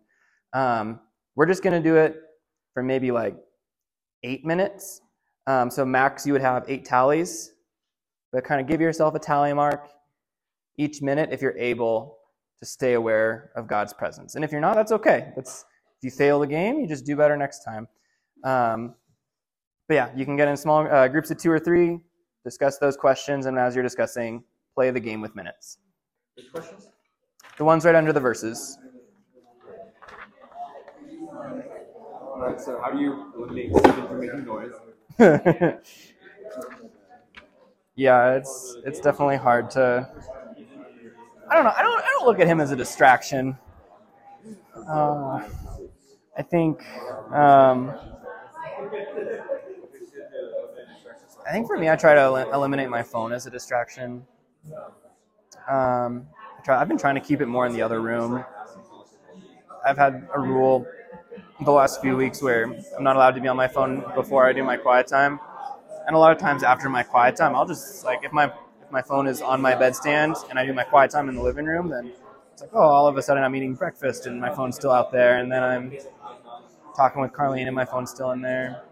[0.54, 1.00] Um,
[1.36, 2.18] we're just going to do it
[2.74, 3.36] for maybe like
[4.24, 5.02] eight minutes.
[5.48, 7.54] Um, so max, you would have eight tallies,
[8.32, 9.90] but kind of give yourself a tally mark
[10.78, 12.18] each minute if you're able
[12.64, 14.36] to stay aware of God's presence.
[14.36, 15.34] And if you're not, that's okay.
[15.36, 15.66] That's
[15.98, 17.88] if you fail the game, you just do better next time.
[18.46, 18.96] Um,
[19.88, 22.00] but yeah, you can get in small uh, groups of two or three,
[22.46, 24.44] discuss those questions, and as you're discussing,
[24.76, 25.78] play the game with minutes.
[26.36, 26.88] Which questions?
[27.58, 28.78] The ones right under the verses.
[31.30, 34.72] All right, so how do you eliminate Stephen from making noise?
[37.96, 40.10] yeah, it's it's definitely hard to.
[41.50, 41.74] I don't know.
[41.76, 42.04] I don't.
[42.04, 43.58] I don't look at him as a distraction.
[44.88, 45.48] Uh,
[46.38, 46.84] I think.
[47.32, 47.94] Um,
[51.48, 54.26] I think for me, I try to el- eliminate my phone as a distraction.
[55.70, 56.28] Um,
[56.58, 58.44] I try, I've been trying to keep it more in the other room.
[59.86, 60.86] I've had a rule
[61.64, 62.66] the last few weeks where
[62.98, 65.40] I'm not allowed to be on my phone before I do my quiet time.
[66.08, 68.52] And a lot of times after my quiet time, I'll just like if my
[68.94, 71.66] my phone is on my bedstand and I do my quiet time in the living
[71.66, 72.14] room, then
[72.54, 75.12] it's like, oh, all of a sudden I'm eating breakfast and my phone's still out
[75.12, 75.92] there, and then I'm
[76.96, 78.84] talking with Carlene and my phone's still in there.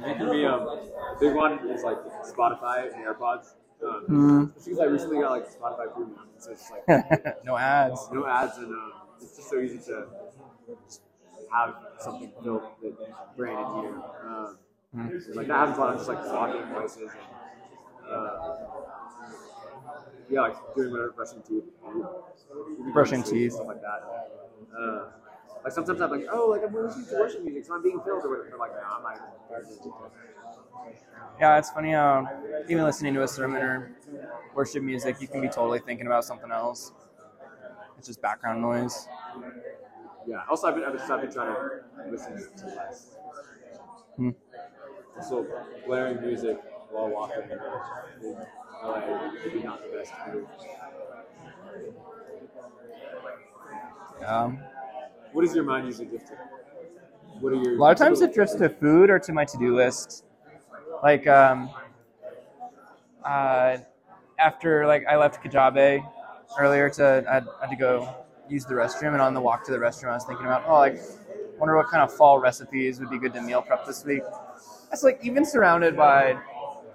[0.00, 0.80] I think for me, um,
[1.20, 3.52] big one is like Spotify and AirPods.
[3.84, 4.54] Um, Mm.
[4.54, 8.08] Because I recently got like Spotify Premium, so it's just like no ads.
[8.12, 10.06] no ads and um, it's just so easy to
[11.50, 14.02] have something built that branded here.
[14.26, 14.58] Um,
[14.96, 15.36] Mm.
[15.36, 18.56] Like that happens a lot of just like talking voices and uh,
[20.30, 22.24] yeah, like doing whatever brushing teeth, you know,
[22.80, 23.54] eating Brushing teeth.
[23.54, 24.30] stuff like that.
[24.76, 25.04] Uh,
[25.64, 28.24] like sometimes I'm like, oh, like I'm listening to worship music, so I'm being filled
[28.24, 28.56] or whatever.
[28.58, 29.20] Like, no, I'm not.
[31.38, 32.28] Yeah, it's funny how
[32.68, 33.90] even listening to a sermon or
[34.54, 36.92] worship music, you can be totally thinking about something else.
[37.98, 39.06] It's just background noise.
[40.26, 40.42] Yeah.
[40.48, 43.16] Also, I've been, I've been, I've been trying to listen to less.
[44.16, 44.30] Hmm.
[45.16, 45.46] Also,
[45.86, 46.58] blaring music
[46.90, 47.58] while walking in
[48.82, 50.46] LA would be not the best move.
[54.26, 54.58] Um,
[55.32, 56.34] What is your mind usually drift to?
[57.40, 59.74] What are your a lot of times it drifts to food or to my to-do
[59.74, 60.24] list.
[61.02, 61.70] Like um,
[63.24, 63.78] uh,
[64.38, 66.06] after like I left Kajabe
[66.58, 68.14] earlier to I had, I had to go
[68.48, 70.74] use the restroom, and on the walk to the restroom, I was thinking about oh
[70.78, 71.00] like
[71.58, 74.22] wonder what kind of fall recipes would be good to meal prep this week.
[74.90, 76.36] That's like even surrounded by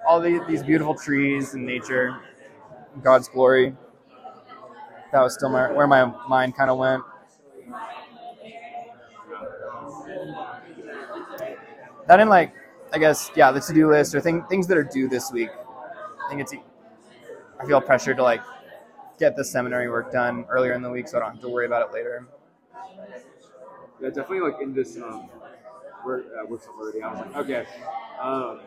[0.07, 2.19] all the, these beautiful trees and nature,
[3.01, 3.75] God's glory.
[5.11, 7.03] That was still my, where my mind kind of went.
[12.07, 12.53] That in like,
[12.93, 15.49] I guess, yeah, the to-do list or thing, things that are due this week.
[16.25, 16.53] I think it's,
[17.59, 18.41] I feel pressure to like
[19.17, 21.65] get the seminary work done earlier in the week so I don't have to worry
[21.65, 22.27] about it later.
[24.01, 25.29] Yeah, definitely like in this um,
[26.05, 27.01] work uh, work already.
[27.01, 27.65] I was like, okay,
[28.21, 28.61] um,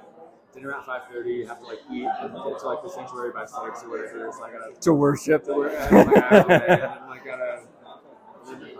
[0.53, 1.44] dinner at five thirty.
[1.46, 4.33] Have to like eat and get to like the sanctuary by six or whatever.
[4.33, 4.81] So I gotta.
[4.81, 5.44] To worship.
[5.44, 7.62] To work, and, like, I, okay, and then like gotta.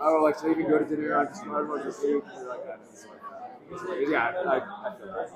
[0.01, 1.17] oh, like should I even go to dinner?
[1.17, 2.23] I just might as well just eat.
[2.47, 2.59] Like.
[3.71, 5.29] It's like, yeah, I, I feel that.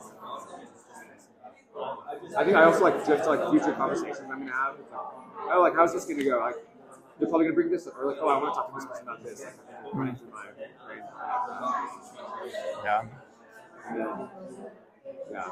[2.38, 4.76] I think I also like just like future conversations I'm gonna have.
[4.80, 6.40] Like, oh, like how's this gonna go?
[6.40, 6.56] Like,
[7.20, 8.86] they're probably gonna bring this up, or like, oh, I want to talk to this
[8.86, 9.44] person about this.
[9.44, 11.04] Like, running through my brain.
[12.84, 13.04] Yeah.
[15.32, 15.50] Yeah.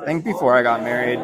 [0.00, 1.18] I think before I got married,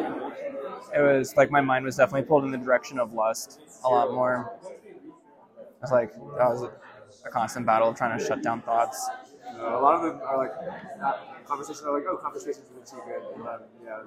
[0.95, 4.13] it was like my mind was definitely pulled in the direction of lust a lot
[4.13, 4.51] more.
[4.63, 9.09] It was like that was a, constant battle of trying to shut down thoughts.
[9.47, 10.53] Uh, a lot of them are like
[10.99, 13.23] not conversations are like, oh, conversations are too good.
[13.35, 13.45] And
[13.85, 14.03] yeah,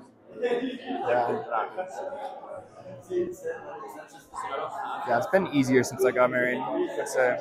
[1.09, 1.45] Yeah.
[5.07, 6.59] Yeah, it's been easier since I got married.
[6.59, 7.39] I'd say.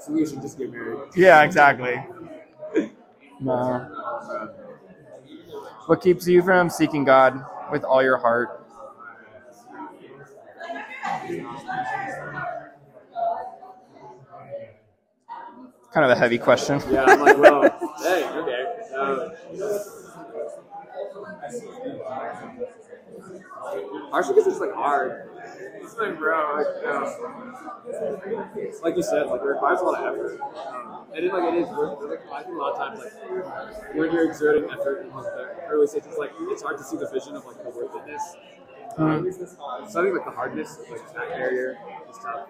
[0.00, 0.98] Solution just get married.
[1.16, 2.02] Yeah, exactly.
[3.40, 3.52] No.
[3.52, 4.48] Uh,
[5.86, 8.66] What keeps you from seeking God with all your heart?
[15.92, 16.80] Kind of a heavy question.
[16.90, 17.62] yeah, I'm like, well,
[18.02, 18.64] hey, okay.
[18.94, 19.30] Uh,
[24.14, 25.27] actually, because it's like hard.
[25.60, 27.06] It's like, bro, like, um,
[28.82, 30.40] like you said, like it requires a lot of effort.
[30.40, 31.98] Um, and it, like it is worth.
[32.08, 35.66] Like, I think a lot of times, like when you're exerting effort in like, the
[35.68, 38.36] early stages, like it's hard to see the vision of like the worth-it-ness.
[38.96, 39.30] Um,
[39.88, 41.78] so I think like the hardness, of, like that barrier,
[42.10, 42.48] is tough.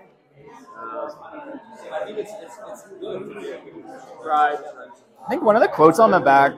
[0.79, 1.11] Um,
[1.93, 3.35] I think it's, it's, it's good.
[4.23, 4.59] pride.
[5.25, 6.53] I think one of the quotes on the back.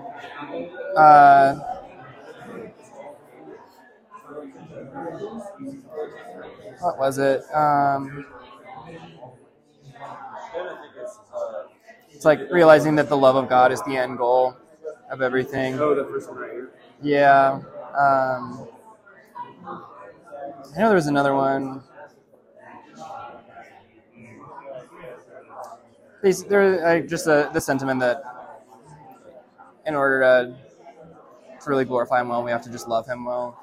[0.96, 1.79] Uh,
[6.80, 7.42] what was it?
[7.54, 8.26] Um,
[12.12, 14.56] it's like realizing that the love of God is the end goal
[15.10, 15.78] of everything.
[15.78, 16.70] Oh, the first one right here.
[17.02, 17.60] Yeah.
[17.98, 18.68] Um,
[20.74, 21.82] I know there was another one.
[26.22, 28.22] There, uh, just uh, the sentiment that
[29.86, 30.56] in order to,
[31.62, 33.59] to really glorify Him well, we have to just love Him well.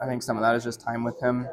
[0.00, 1.46] I think some of that is just time with Him,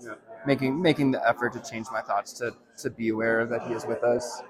[0.00, 0.14] Yeah.
[0.46, 3.86] making making the effort to change my thoughts to to be aware that He is
[3.86, 4.42] with us.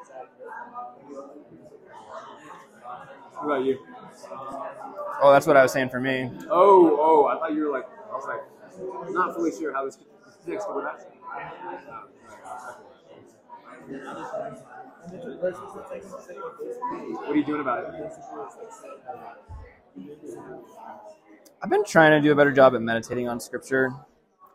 [3.34, 3.78] What about you?
[5.22, 6.30] Oh, that's what I was saying for me.
[6.50, 9.98] Oh, oh, I thought you were like, I was like, not fully sure how this
[10.44, 11.00] connects, but we're not.
[17.18, 18.12] What are you doing about it?
[21.62, 23.92] I've been trying to do a better job at meditating on scripture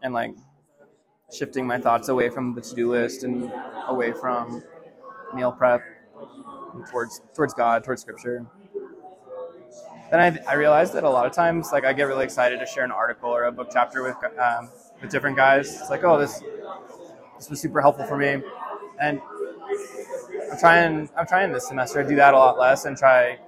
[0.04, 0.36] and like
[1.32, 3.52] shifting my thoughts away from the to-do list and
[3.88, 4.64] away from
[5.34, 5.82] meal prep.
[6.89, 8.45] towards towards God, towards Scripture.
[10.10, 12.66] Then I, I realized that a lot of times, like I get really excited to
[12.66, 14.70] share an article or a book chapter with um,
[15.02, 15.80] with different guys.
[15.80, 16.41] It's like, oh, this
[17.38, 18.41] this was super helpful for me,
[19.02, 19.22] and
[20.52, 23.39] I'm trying I'm trying this semester to do that a lot less and try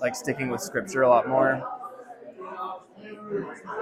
[0.00, 1.73] like sticking with Scripture a lot more.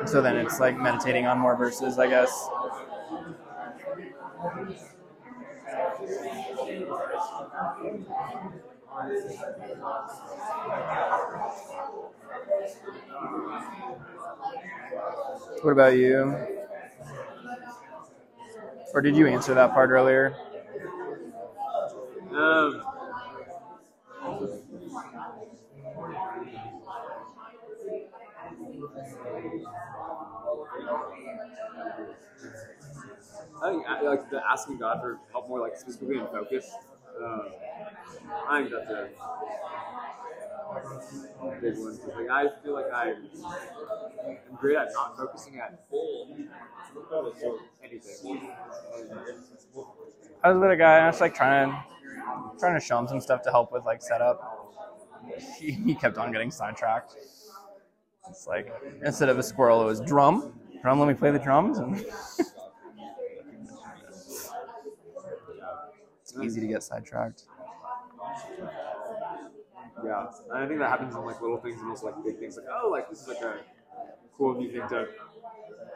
[0.06, 2.48] So then it's like meditating on more verses, I guess.
[15.62, 16.36] What about you?
[18.94, 20.36] Or did you answer that part earlier?
[22.30, 22.82] Um,
[33.62, 36.70] I think uh, like the asking God for help more like specifically in focus.
[37.22, 37.42] Um,
[38.48, 39.08] I think that's a
[41.60, 41.98] big one.
[42.16, 45.80] Like I feel like I am great at not focusing at
[47.84, 48.50] anything.
[50.42, 50.98] I was with a guy.
[50.98, 51.72] I was like trying,
[52.58, 54.74] trying to show him some stuff to help with like setup.
[55.60, 57.14] He, he kept on getting sidetracked.
[58.28, 58.72] It's like
[59.04, 60.52] instead of a squirrel, it was drum.
[60.80, 60.98] Drum.
[60.98, 61.78] Let me play the drums.
[61.78, 62.04] And
[66.36, 67.44] it's easy to get sidetracked.
[70.04, 72.56] Yeah, and I think that happens in like little things and also like big things.
[72.56, 73.60] Like, oh, like this is like a
[74.36, 75.06] cool new thing to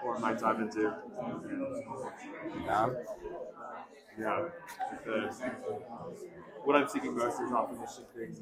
[0.03, 0.93] pour my time into.
[2.67, 2.91] Yeah.
[4.19, 4.49] Yeah,
[5.05, 5.31] the,
[6.65, 8.37] what I'm seeking most is often the shifting.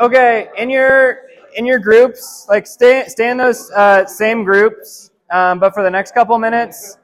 [0.00, 1.18] Okay, in your
[1.56, 5.90] in your groups, like stay stay in those uh, same groups, um, but for the
[5.90, 6.98] next couple minutes,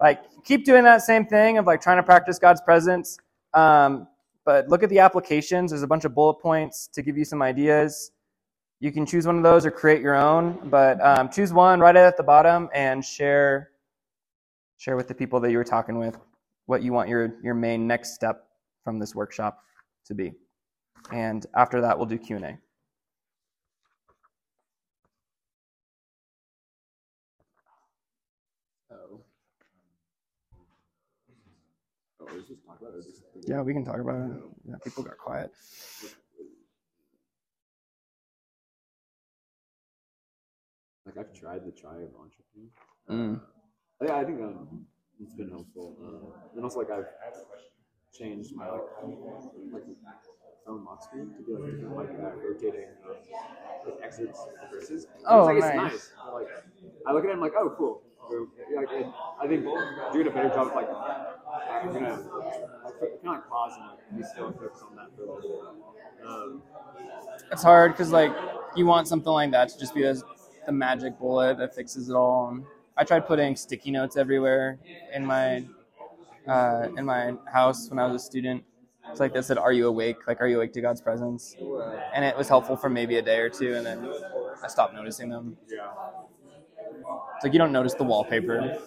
[0.00, 3.18] like keep doing that same thing of like trying to practice God's presence.
[3.54, 4.08] Um,
[4.44, 5.70] but look at the applications.
[5.70, 8.12] There's a bunch of bullet points to give you some ideas.
[8.80, 11.94] You can choose one of those or create your own, but um, choose one right
[11.96, 13.70] at the bottom and share
[14.78, 16.16] share with the people that you were talking with
[16.64, 18.46] what you want your your main next step
[18.82, 19.58] from this workshop
[20.06, 20.32] to be.
[21.12, 22.58] And after that, we'll do Q&A.
[28.90, 29.20] Oh.
[32.20, 33.04] Oh, let's just talk about it.
[33.04, 34.36] Just- Yeah, we can talk about it.
[34.64, 35.50] Yeah, people got quiet.
[41.04, 42.70] Like I've tried the try of entrepreneur.
[43.10, 43.40] Mm.
[44.00, 44.86] I think, I think um,
[45.20, 45.96] it's been helpful.
[46.00, 47.10] Um, and also like I've
[48.16, 48.82] changed my like
[49.72, 49.82] like
[50.64, 53.16] phone lock screen to be like different like uh, rotating um,
[53.84, 55.08] like excerpts of verses.
[55.26, 55.94] Oh, it's, like, nice.
[55.94, 56.12] It's nice.
[56.24, 56.48] But, like
[57.04, 58.02] I look at it, I'm like, oh, cool.
[58.30, 59.06] Yeah, like,
[59.42, 59.64] I think
[60.12, 62.22] doing a better job of like I'm gonna
[63.30, 65.42] like, kind of like pause and like be still focus on that for a little
[65.42, 66.26] bit.
[66.28, 66.62] Um,
[67.52, 68.32] It's hard because like
[68.76, 70.22] you want something like that to just be the,
[70.66, 72.48] the magic bullet that fixes it all.
[72.50, 72.64] And
[72.96, 74.78] I tried putting sticky notes everywhere
[75.12, 75.64] in my
[76.48, 78.64] uh, in my house when I was a student.
[79.10, 81.56] It's like that said, "Are you awake?" Like, "Are you awake to God's presence?"
[82.14, 84.08] And it was helpful for maybe a day or two, and then
[84.62, 85.56] I stopped noticing them.
[85.70, 85.88] yeah.
[87.36, 88.78] It's like you don't notice the wallpaper.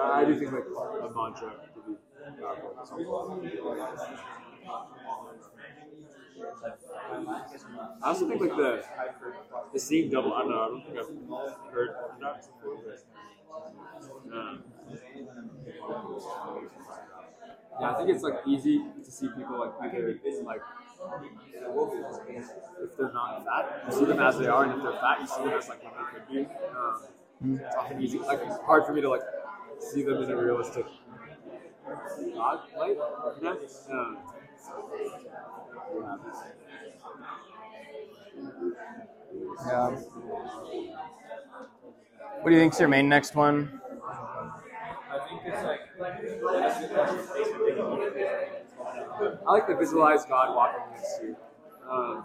[0.00, 2.74] Uh, I do think like a mantra would be powerful.
[8.02, 8.84] I also think like the
[9.72, 10.32] the seeing double.
[10.32, 10.62] I don't know.
[10.62, 11.90] I don't think I've heard
[12.20, 12.76] that before.
[14.32, 14.62] Um,
[17.80, 20.60] yeah, I think it's like easy to see people like either like
[22.82, 25.26] if they're not fat, you see them as they are, and if they're fat, you
[25.26, 26.54] see them as like what they could be.
[26.76, 28.18] Um, it's often easy.
[28.18, 29.22] Like it's hard for me to like
[29.80, 30.86] see them in a realistic
[32.34, 32.96] God light.
[33.90, 34.14] Yeah.
[39.66, 39.90] Yeah.
[42.40, 43.80] What do you think's your main next one?
[49.46, 51.36] I like to visualize God walking next to you.
[51.90, 52.24] Um,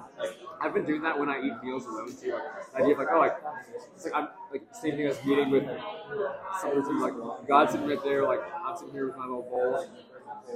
[0.62, 2.34] I've been doing that when I eat meals alone too.
[2.34, 3.36] Like, the idea of like, oh, like
[3.96, 5.66] it's like I'm like same thing as meeting with
[6.62, 9.88] someone who's like God's sitting right there, like I'm sitting here with my little bowl.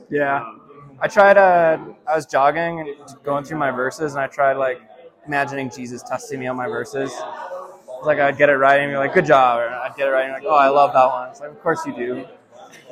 [0.10, 0.41] Yeah.
[0.41, 0.62] Um,
[1.01, 1.38] I tried.
[1.38, 2.89] Uh, I was jogging and
[3.24, 4.82] going through my verses, and I tried like
[5.26, 7.12] imagining Jesus testing me on my verses.
[7.12, 10.12] It's like I'd get it right, and you're like, "Good job," or I'd get it
[10.12, 12.26] right, and you're like, "Oh, I love that one." It's like, "Of course you do."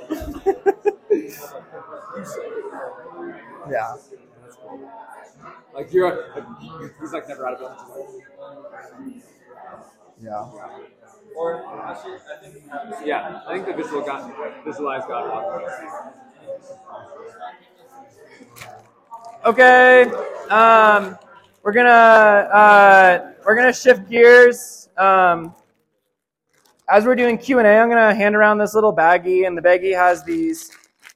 [3.69, 3.95] yeah.
[5.77, 6.43] Like you're, like,
[6.99, 9.23] he's like never out of it.
[10.19, 10.49] Yeah.
[11.35, 15.67] Or actually, I think Yeah, I think the visual got visualize God walking.
[19.45, 20.05] Okay,
[20.49, 21.15] um,
[21.61, 24.89] we're gonna uh, we're gonna shift gears.
[24.97, 25.53] Um,
[26.89, 29.61] as we're doing Q and A, I'm gonna hand around this little baggie, and the
[29.61, 30.71] baggie has these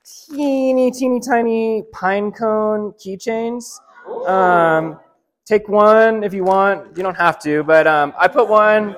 [0.06, 3.80] teeny, teeny, tiny pine cone keychains.
[4.28, 5.00] Um,
[5.46, 6.96] take one if you want.
[6.96, 8.96] You don't have to, but um, I put one.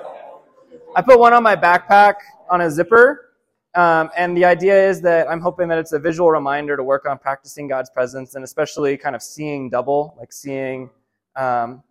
[0.96, 2.14] I put one on my backpack
[2.48, 3.32] on a zipper.
[3.74, 7.06] Um, and the idea is that I'm hoping that it's a visual reminder to work
[7.06, 10.90] on practicing God's presence and especially kind of seeing double, like seeing
[11.34, 11.82] um,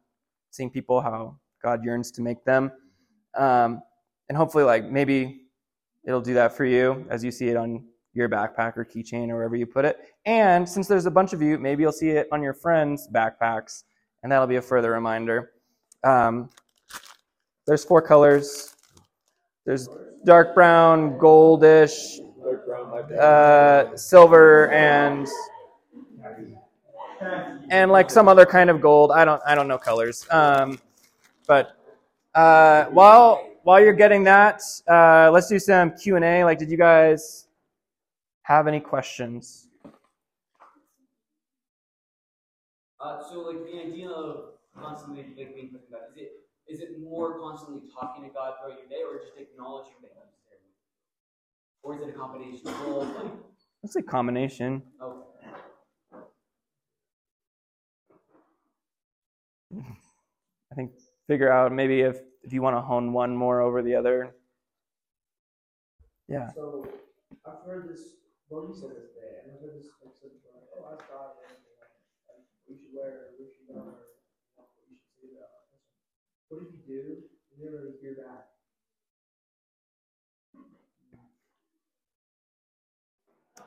[0.49, 2.71] seeing people how God yearns to make them.
[3.35, 3.81] Um,
[4.29, 5.41] and hopefully, like maybe
[6.05, 7.83] it'll do that for you as you see it on
[8.13, 9.99] your backpack or keychain or wherever you put it.
[10.25, 13.83] And since there's a bunch of you, maybe you'll see it on your friends' backpacks,
[14.21, 15.51] and that'll be a further reminder.
[16.03, 16.49] Um,
[17.65, 18.75] there's four colors.
[19.65, 19.87] There's
[20.25, 22.19] dark brown, goldish,
[23.17, 25.27] uh, silver, and
[27.69, 29.11] and like some other kind of gold.
[29.11, 30.27] I don't I don't know colors.
[30.29, 30.79] Um,
[31.47, 31.77] but
[32.35, 36.43] uh, while while you're getting that, uh, let's do some Q and A.
[36.43, 37.47] Like, did you guys
[38.43, 39.67] have any questions?
[42.99, 46.31] Uh, so like the idea of constantly like being present God, is it
[46.67, 50.39] is it more constantly talking to God throughout your day or just acknowledging that He's
[50.49, 50.59] there?
[51.83, 53.15] Or is it a combination of both?
[53.23, 53.33] Like,
[53.83, 54.83] It's a combination.
[55.01, 55.19] okay.
[60.71, 60.91] I think
[61.27, 64.35] figure out maybe if if you want to hone one more over the other.
[66.27, 66.49] Yeah.
[66.53, 66.87] So
[67.45, 68.01] I've heard this.
[68.53, 69.89] Said this and I've this
[70.21, 70.29] said
[70.77, 70.93] oh,
[71.41, 71.89] anything like,
[72.29, 74.05] like we should wear, we should know, or
[74.53, 75.41] you know, should say.
[76.49, 76.93] What if you do,
[77.49, 78.53] you never hear back?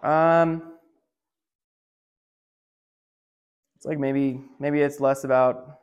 [0.09, 0.78] Um,
[3.74, 5.80] it's like maybe maybe it's less about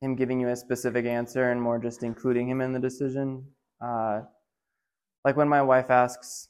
[0.00, 3.44] him giving you a specific answer and more just including him in the decision.
[3.82, 4.22] Uh,
[5.26, 6.48] like when my wife asks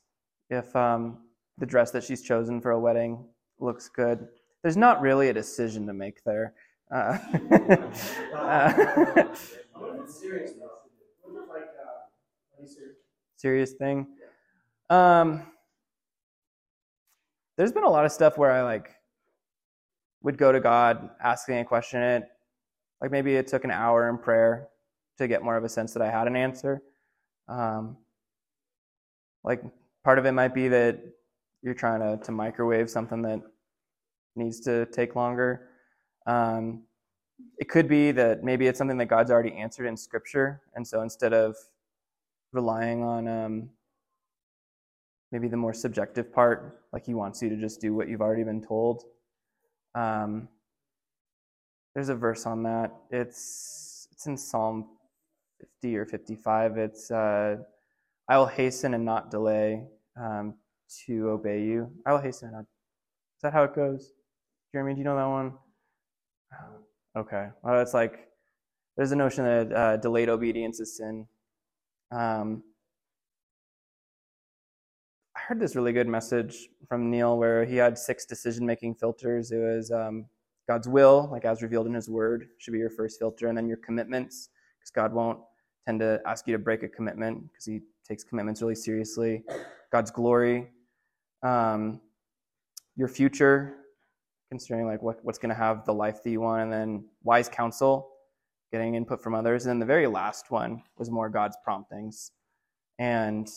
[0.50, 1.23] if um,
[1.58, 3.24] the dress that she's chosen for a wedding
[3.58, 4.26] looks good,
[4.62, 6.54] there's not really a decision to make there.
[6.90, 7.18] Uh,
[8.34, 9.24] uh,
[13.36, 14.06] serious thing.
[14.90, 15.42] Um,
[17.56, 18.90] there's been a lot of stuff where I like
[20.22, 22.02] would go to God asking a question.
[22.02, 22.24] It
[23.00, 24.68] like maybe it took an hour in prayer
[25.18, 26.82] to get more of a sense that I had an answer.
[27.48, 27.98] Um,
[29.44, 29.62] like
[30.02, 31.00] part of it might be that
[31.64, 33.40] you're trying to, to microwave something that
[34.36, 35.68] needs to take longer.
[36.26, 36.82] Um,
[37.58, 41.00] it could be that maybe it's something that God's already answered in Scripture, and so
[41.00, 41.56] instead of
[42.52, 43.70] relying on um,
[45.32, 48.44] maybe the more subjective part, like He wants you to just do what you've already
[48.44, 49.04] been told.
[49.94, 50.48] Um,
[51.94, 52.92] there's a verse on that.
[53.10, 54.86] It's it's in Psalm
[55.60, 56.76] 50 or 55.
[56.76, 57.56] It's uh,
[58.28, 59.86] I will hasten and not delay
[60.20, 60.54] um,
[61.06, 61.90] to obey you.
[62.06, 62.50] I will hasten.
[62.54, 64.12] Is that how it goes?
[64.72, 65.52] Jeremy, do you know that one?
[67.16, 67.48] Okay.
[67.62, 68.28] Well, it's like
[68.96, 71.26] there's a notion that uh, delayed obedience is sin.
[72.10, 72.62] Um,
[75.36, 79.50] I heard this really good message from Neil where he had six decision making filters.
[79.50, 80.26] It was um,
[80.68, 83.68] God's will, like as revealed in His Word, should be your first filter, and then
[83.68, 85.38] your commitments, because God won't
[85.86, 89.44] tend to ask you to break a commitment because He takes commitments really seriously.
[89.92, 90.68] God's glory,
[91.44, 92.00] um,
[92.96, 93.74] your future,
[94.50, 97.48] considering like what, what's going to have the life that you want, and then wise
[97.48, 98.10] counsel,
[98.72, 102.32] getting input from others, and then the very last one was more God's promptings,
[102.98, 103.48] and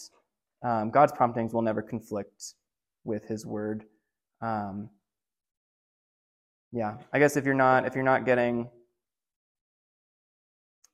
[0.63, 2.53] um, God's promptings will never conflict
[3.03, 3.85] with His Word.
[4.41, 4.89] Um,
[6.71, 8.69] yeah, I guess if you're not if you're not getting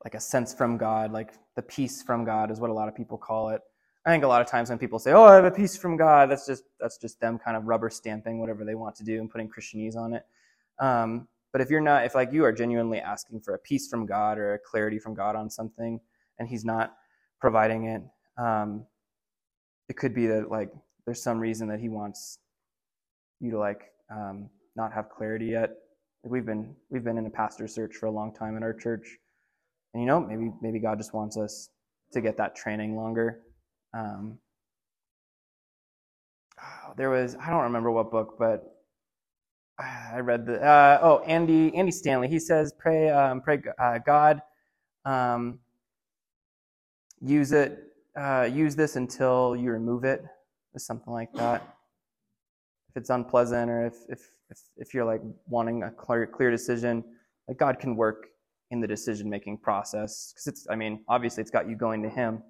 [0.03, 2.95] like a sense from God, like the peace from God is what a lot of
[2.95, 3.61] people call it.
[4.05, 5.95] I think a lot of times when people say, "Oh, I have a peace from
[5.95, 9.19] God," that's just that's just them kind of rubber stamping whatever they want to do
[9.19, 10.25] and putting Christianese on it.
[10.79, 14.05] Um, but if you're not, if like you are genuinely asking for a peace from
[14.05, 15.99] God or a clarity from God on something,
[16.39, 16.95] and He's not
[17.39, 18.01] providing it,
[18.37, 18.85] um,
[19.87, 20.71] it could be that like
[21.05, 22.39] there's some reason that He wants
[23.39, 25.71] you to like um, not have clarity yet.
[26.23, 29.17] We've been we've been in a pastor search for a long time in our church,
[29.93, 31.69] and you know maybe maybe God just wants us
[32.11, 33.41] to get that training longer.
[33.93, 34.39] Um,
[36.61, 38.73] oh, there was I don't remember what book, but
[39.79, 42.27] I read the uh, oh Andy Andy Stanley.
[42.27, 44.41] He says pray um, pray uh, God
[45.05, 45.59] um,
[47.21, 47.79] use it
[48.17, 50.23] uh, use this until you remove it,
[50.75, 51.77] or something like that.
[52.89, 57.03] If it's unpleasant, or if if if, if you're like wanting a clear clear decision,
[57.47, 58.27] like God can work
[58.71, 60.67] in the decision making process because it's.
[60.69, 62.43] I mean, obviously, it's got you going to Him,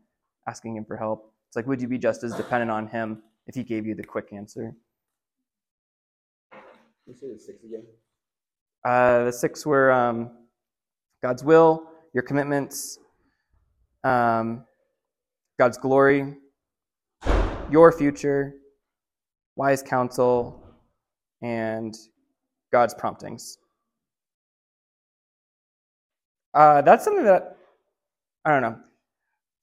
[0.47, 1.32] asking Him for help.
[1.53, 4.03] It's like, would you be just as dependent on Him if He gave you the
[4.03, 4.73] quick answer?
[7.05, 7.83] You say the six again?
[8.83, 10.31] Uh, the six were um,
[11.21, 12.97] God's will, your commitments,
[14.03, 14.65] um,
[15.59, 16.37] God's glory,
[17.69, 18.55] your future,
[19.55, 20.59] wise counsel,
[21.43, 21.95] and
[22.71, 23.59] God's promptings.
[26.55, 27.57] Uh, that's something that
[28.43, 28.79] I don't know.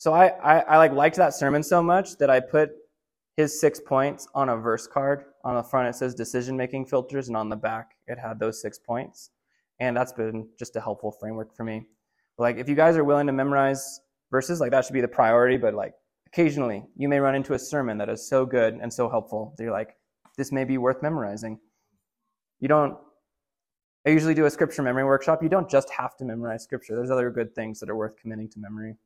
[0.01, 2.71] So I, I, I like liked that sermon so much that I put
[3.37, 5.27] his six points on a verse card.
[5.45, 8.63] On the front it says decision making filters, and on the back it had those
[8.63, 9.29] six points.
[9.79, 11.85] And that's been just a helpful framework for me.
[12.39, 15.59] Like if you guys are willing to memorize verses, like that should be the priority,
[15.59, 15.93] but like
[16.27, 19.65] occasionally you may run into a sermon that is so good and so helpful that
[19.65, 19.97] you're like,
[20.39, 21.61] this may be worth memorizing.
[22.59, 22.97] You don't
[24.07, 25.43] I usually do a scripture memory workshop.
[25.43, 26.97] You don't just have to memorize scripture.
[26.97, 28.97] There's other good things that are worth committing to memory.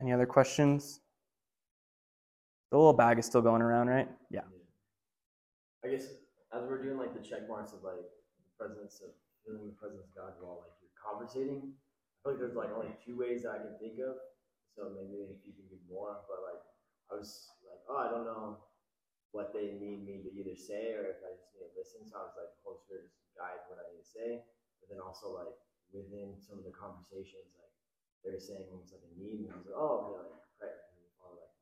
[0.00, 1.00] Any other questions?
[2.70, 4.08] The little bag is still going around, right?
[4.30, 4.48] Yeah.
[5.84, 6.08] I guess
[6.56, 9.12] as we're doing like the check marks of like the presence of
[9.44, 12.96] feeling the presence of God while like you're conversating, I feel like there's like only
[13.04, 14.16] two ways I can think of.
[14.72, 16.62] So maybe if you can give more, but like
[17.12, 18.56] I was like, oh, I don't know
[19.36, 22.06] what they need me to either say or if I just need to listen.
[22.06, 24.30] So I was like, Holy Spirit just guide what I need to say.
[24.80, 25.54] But then also like
[25.90, 27.69] within some of the conversations, like
[28.24, 30.72] they were saying almost like a need, and I was like, oh, okay, like pray,
[30.72, 31.54] and like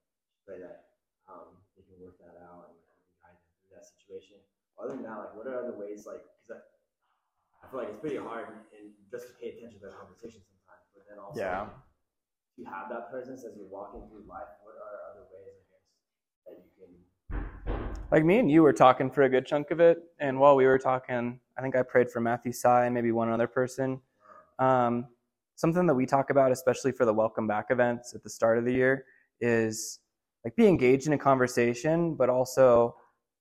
[0.42, 0.90] pray that
[1.30, 4.42] um, they can work that out and like, guide them through that situation.
[4.78, 6.62] Other than that, like, what are other ways, like, because I,
[7.62, 10.86] I feel like it's pretty hard and just to pay attention to the conversation sometimes,
[10.94, 11.66] but then also Yeah.
[12.59, 14.50] to have that presence as you're walking through life.
[14.62, 15.98] What are other ways, I guess,
[16.46, 16.90] that you can?
[18.11, 20.64] Like me and you were talking for a good chunk of it, and while we
[20.66, 24.00] were talking, I think I prayed for Matthew Sai and maybe one other person.
[24.59, 25.09] Um,
[25.59, 28.64] something that we talk about, especially for the welcome back events at the start of
[28.64, 29.04] the year,
[29.40, 29.98] is
[30.44, 32.94] like be engaged in a conversation, but also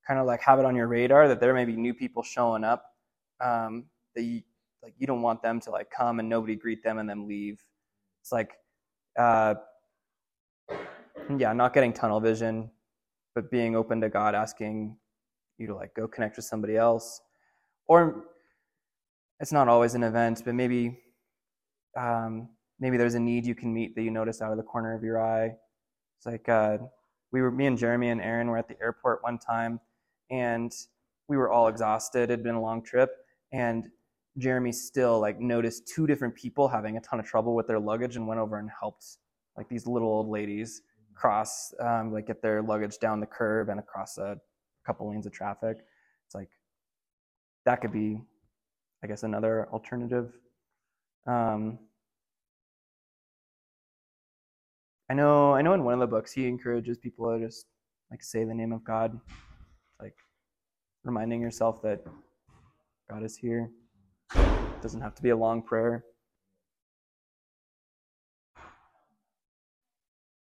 [0.05, 2.63] kind of like have it on your radar that there may be new people showing
[2.63, 2.85] up
[3.39, 4.41] um, that you
[4.81, 7.63] like you don't want them to like come and nobody greet them and then leave.
[8.21, 8.53] It's like,
[9.17, 9.53] uh,
[11.37, 12.71] yeah, not getting tunnel vision,
[13.35, 14.97] but being open to God asking
[15.59, 17.21] you to like go connect with somebody else,
[17.87, 18.25] or
[19.39, 20.99] it's not always an event, but maybe
[21.97, 24.93] um, maybe there's a need you can meet that you notice out of the corner
[24.95, 25.55] of your eye.
[26.17, 26.77] It's like uh,
[27.31, 29.79] we were, me and Jeremy and Aaron were at the airport one time,
[30.29, 30.71] and
[31.27, 32.23] we were all exhausted.
[32.23, 33.09] It had been a long trip,
[33.51, 33.87] and
[34.37, 38.15] Jeremy still like noticed two different people having a ton of trouble with their luggage
[38.15, 39.17] and went over and helped
[39.57, 40.83] like these little old ladies
[41.15, 44.39] cross um, like get their luggage down the curb and across a
[44.85, 45.77] couple lanes of traffic.
[46.27, 46.49] It's like
[47.65, 48.21] that could be,
[49.03, 50.31] I guess, another alternative.
[51.25, 51.79] Um,
[55.09, 55.73] I know, I know.
[55.73, 57.65] In one of the books, he encourages people to just
[58.11, 59.19] like say the name of God,
[60.01, 60.15] like
[61.03, 62.03] reminding yourself that
[63.09, 63.69] God is here.
[64.35, 66.03] It doesn't have to be a long prayer.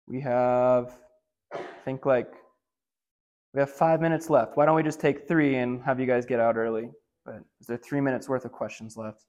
[0.08, 0.98] We have,
[1.54, 2.34] I think, like
[3.54, 4.58] we have five minutes left.
[4.58, 6.90] Why don't we just take three and have you guys get out early?
[7.24, 9.26] But is there three minutes worth of questions left?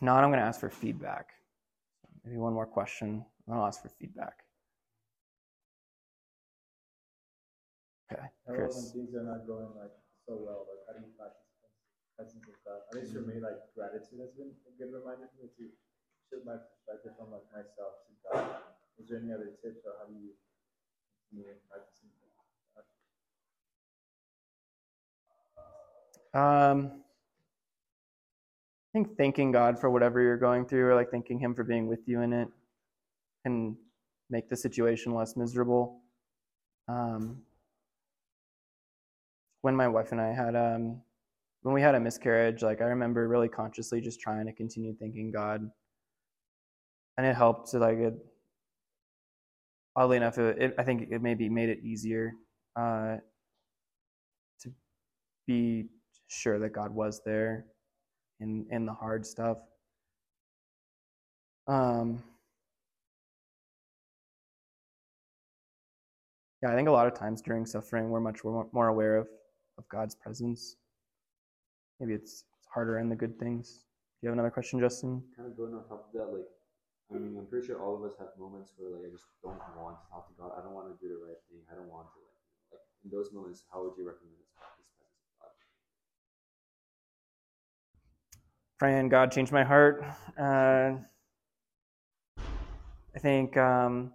[0.00, 1.36] If not, I'm going to ask for feedback.
[2.24, 4.48] Maybe one more question, and I'll ask for feedback.
[8.08, 8.96] Okay, How about when Chris.
[8.96, 9.92] things are not going like
[10.24, 10.64] so well?
[10.72, 11.44] Like how do you practice
[12.16, 12.80] presence of God?
[12.88, 15.68] At least for me, like gratitude has been a good reminder for me to
[16.32, 18.72] shift my perspective from like myself to God.
[18.96, 20.32] Is there any other tips or how do you
[21.28, 22.08] continue practicing
[26.32, 27.02] Um,
[28.90, 31.86] I think thanking God for whatever you're going through, or like thanking Him for being
[31.86, 32.48] with you in it,
[33.44, 33.76] can
[34.30, 36.00] make the situation less miserable.
[36.88, 37.42] Um,
[39.60, 41.02] when my wife and I had um,
[41.62, 45.30] when we had a miscarriage, like I remember really consciously just trying to continue thanking
[45.30, 45.70] God,
[47.16, 48.14] and it helped to like it.
[49.94, 52.32] Oddly enough, it, it, I think it maybe made it easier
[52.74, 53.18] uh,
[54.62, 54.72] to
[55.46, 55.86] be
[56.26, 57.66] sure that God was there
[58.40, 59.58] in in the hard stuff.
[61.68, 62.24] Um,
[66.62, 69.28] yeah, I think a lot of times during suffering, we're much more, aware of,
[69.78, 70.76] of God's presence.
[72.00, 73.86] Maybe it's, it's harder in the good things.
[74.18, 75.22] Do you have another question, Justin?
[75.36, 76.48] Kind of going on top of that, like,
[77.14, 79.54] I mean, I'm pretty sure all of us have moments where, like, I just don't
[79.78, 80.50] want to talk to God.
[80.58, 81.62] I don't want to do the right thing.
[81.70, 84.42] I don't want to, like, like in those moments, how would you recommend
[88.80, 90.02] praying God changed my heart.
[90.38, 90.92] Uh,
[93.14, 94.10] I think um,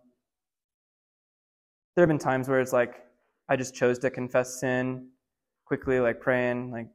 [1.96, 3.06] there have been times where it's like
[3.48, 5.10] I just chose to confess sin
[5.66, 6.88] quickly, like praying, like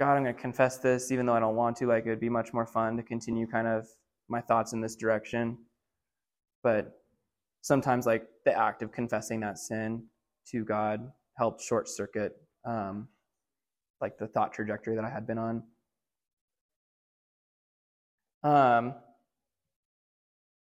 [0.00, 1.86] God, I'm going to confess this, even though I don't want to.
[1.88, 3.86] Like it would be much more fun to continue kind of
[4.30, 5.58] my thoughts in this direction.
[6.62, 7.02] But
[7.60, 10.04] sometimes, like the act of confessing that sin
[10.52, 12.32] to God helped short circuit
[12.64, 13.08] um,
[14.00, 15.62] like the thought trajectory that I had been on.
[18.46, 18.94] Um,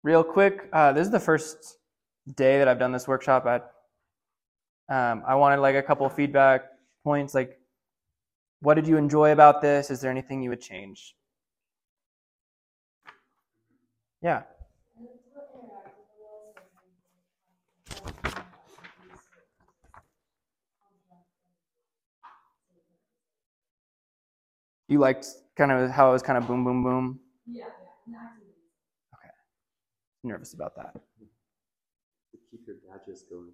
[0.01, 1.77] real quick, uh, this is the first
[2.33, 3.45] day that I've done this workshop.
[3.45, 3.71] At
[4.89, 6.63] um, I wanted like a couple feedback
[7.03, 7.59] points, like
[8.61, 9.91] what did you enjoy about this?
[9.91, 11.15] Is there anything you would change?
[14.23, 14.41] Yeah.
[24.87, 27.19] You liked kind of how it was kind of boom, boom, boom.
[29.13, 29.33] Okay.
[30.23, 30.93] Nervous about that.
[30.93, 33.53] To keep your gadgets going.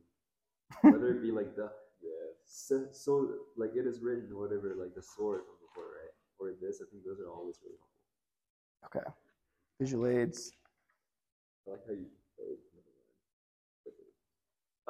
[0.82, 1.68] Whether it be like the,
[2.02, 2.14] the
[2.46, 3.28] so, so,
[3.58, 6.16] like it is written or whatever, like the sword from before, right?
[6.40, 8.02] Or this, I think those are always really helpful.
[8.88, 9.08] Okay.
[9.80, 10.52] Visual aids.
[11.68, 12.08] I like how you.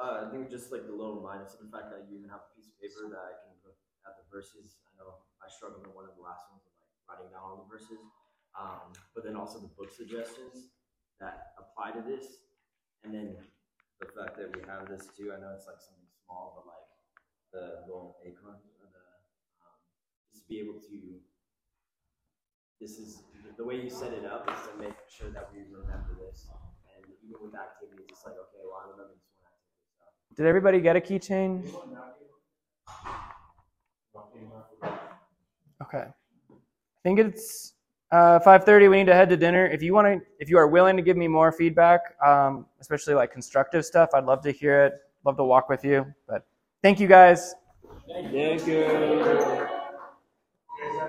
[0.00, 2.42] Uh, I think just like the little minus of the fact that you even have
[2.42, 4.80] a piece of paper that I can look at the verses.
[4.88, 7.62] I know I struggled in one of the last ones with like writing down all
[7.62, 8.02] the verses.
[8.58, 10.72] Um, but then also the book suggestions
[11.20, 12.44] that apply to this.
[13.04, 13.36] And then
[14.00, 15.32] the fact that we have this too.
[15.32, 16.86] I know it's like something small, but like
[17.54, 19.06] the little acorn or the
[19.62, 19.78] um,
[20.30, 21.22] just to be able to
[22.82, 23.22] this is
[23.56, 26.48] the way you set it up is to make sure that we remember this.
[26.96, 30.34] And even with activities, it's like, okay, well I remember this one activity.
[30.34, 31.62] So Did everybody get a keychain?
[35.80, 36.06] Okay.
[36.06, 37.74] I think it's
[38.12, 38.90] uh, 5:30.
[38.90, 39.66] We need to head to dinner.
[39.66, 43.14] If you want to, if you are willing to give me more feedback, um, especially
[43.14, 44.94] like constructive stuff, I'd love to hear it.
[45.24, 46.06] Love to walk with you.
[46.28, 46.46] But
[46.82, 47.54] thank you guys.
[48.08, 49.58] Thank you.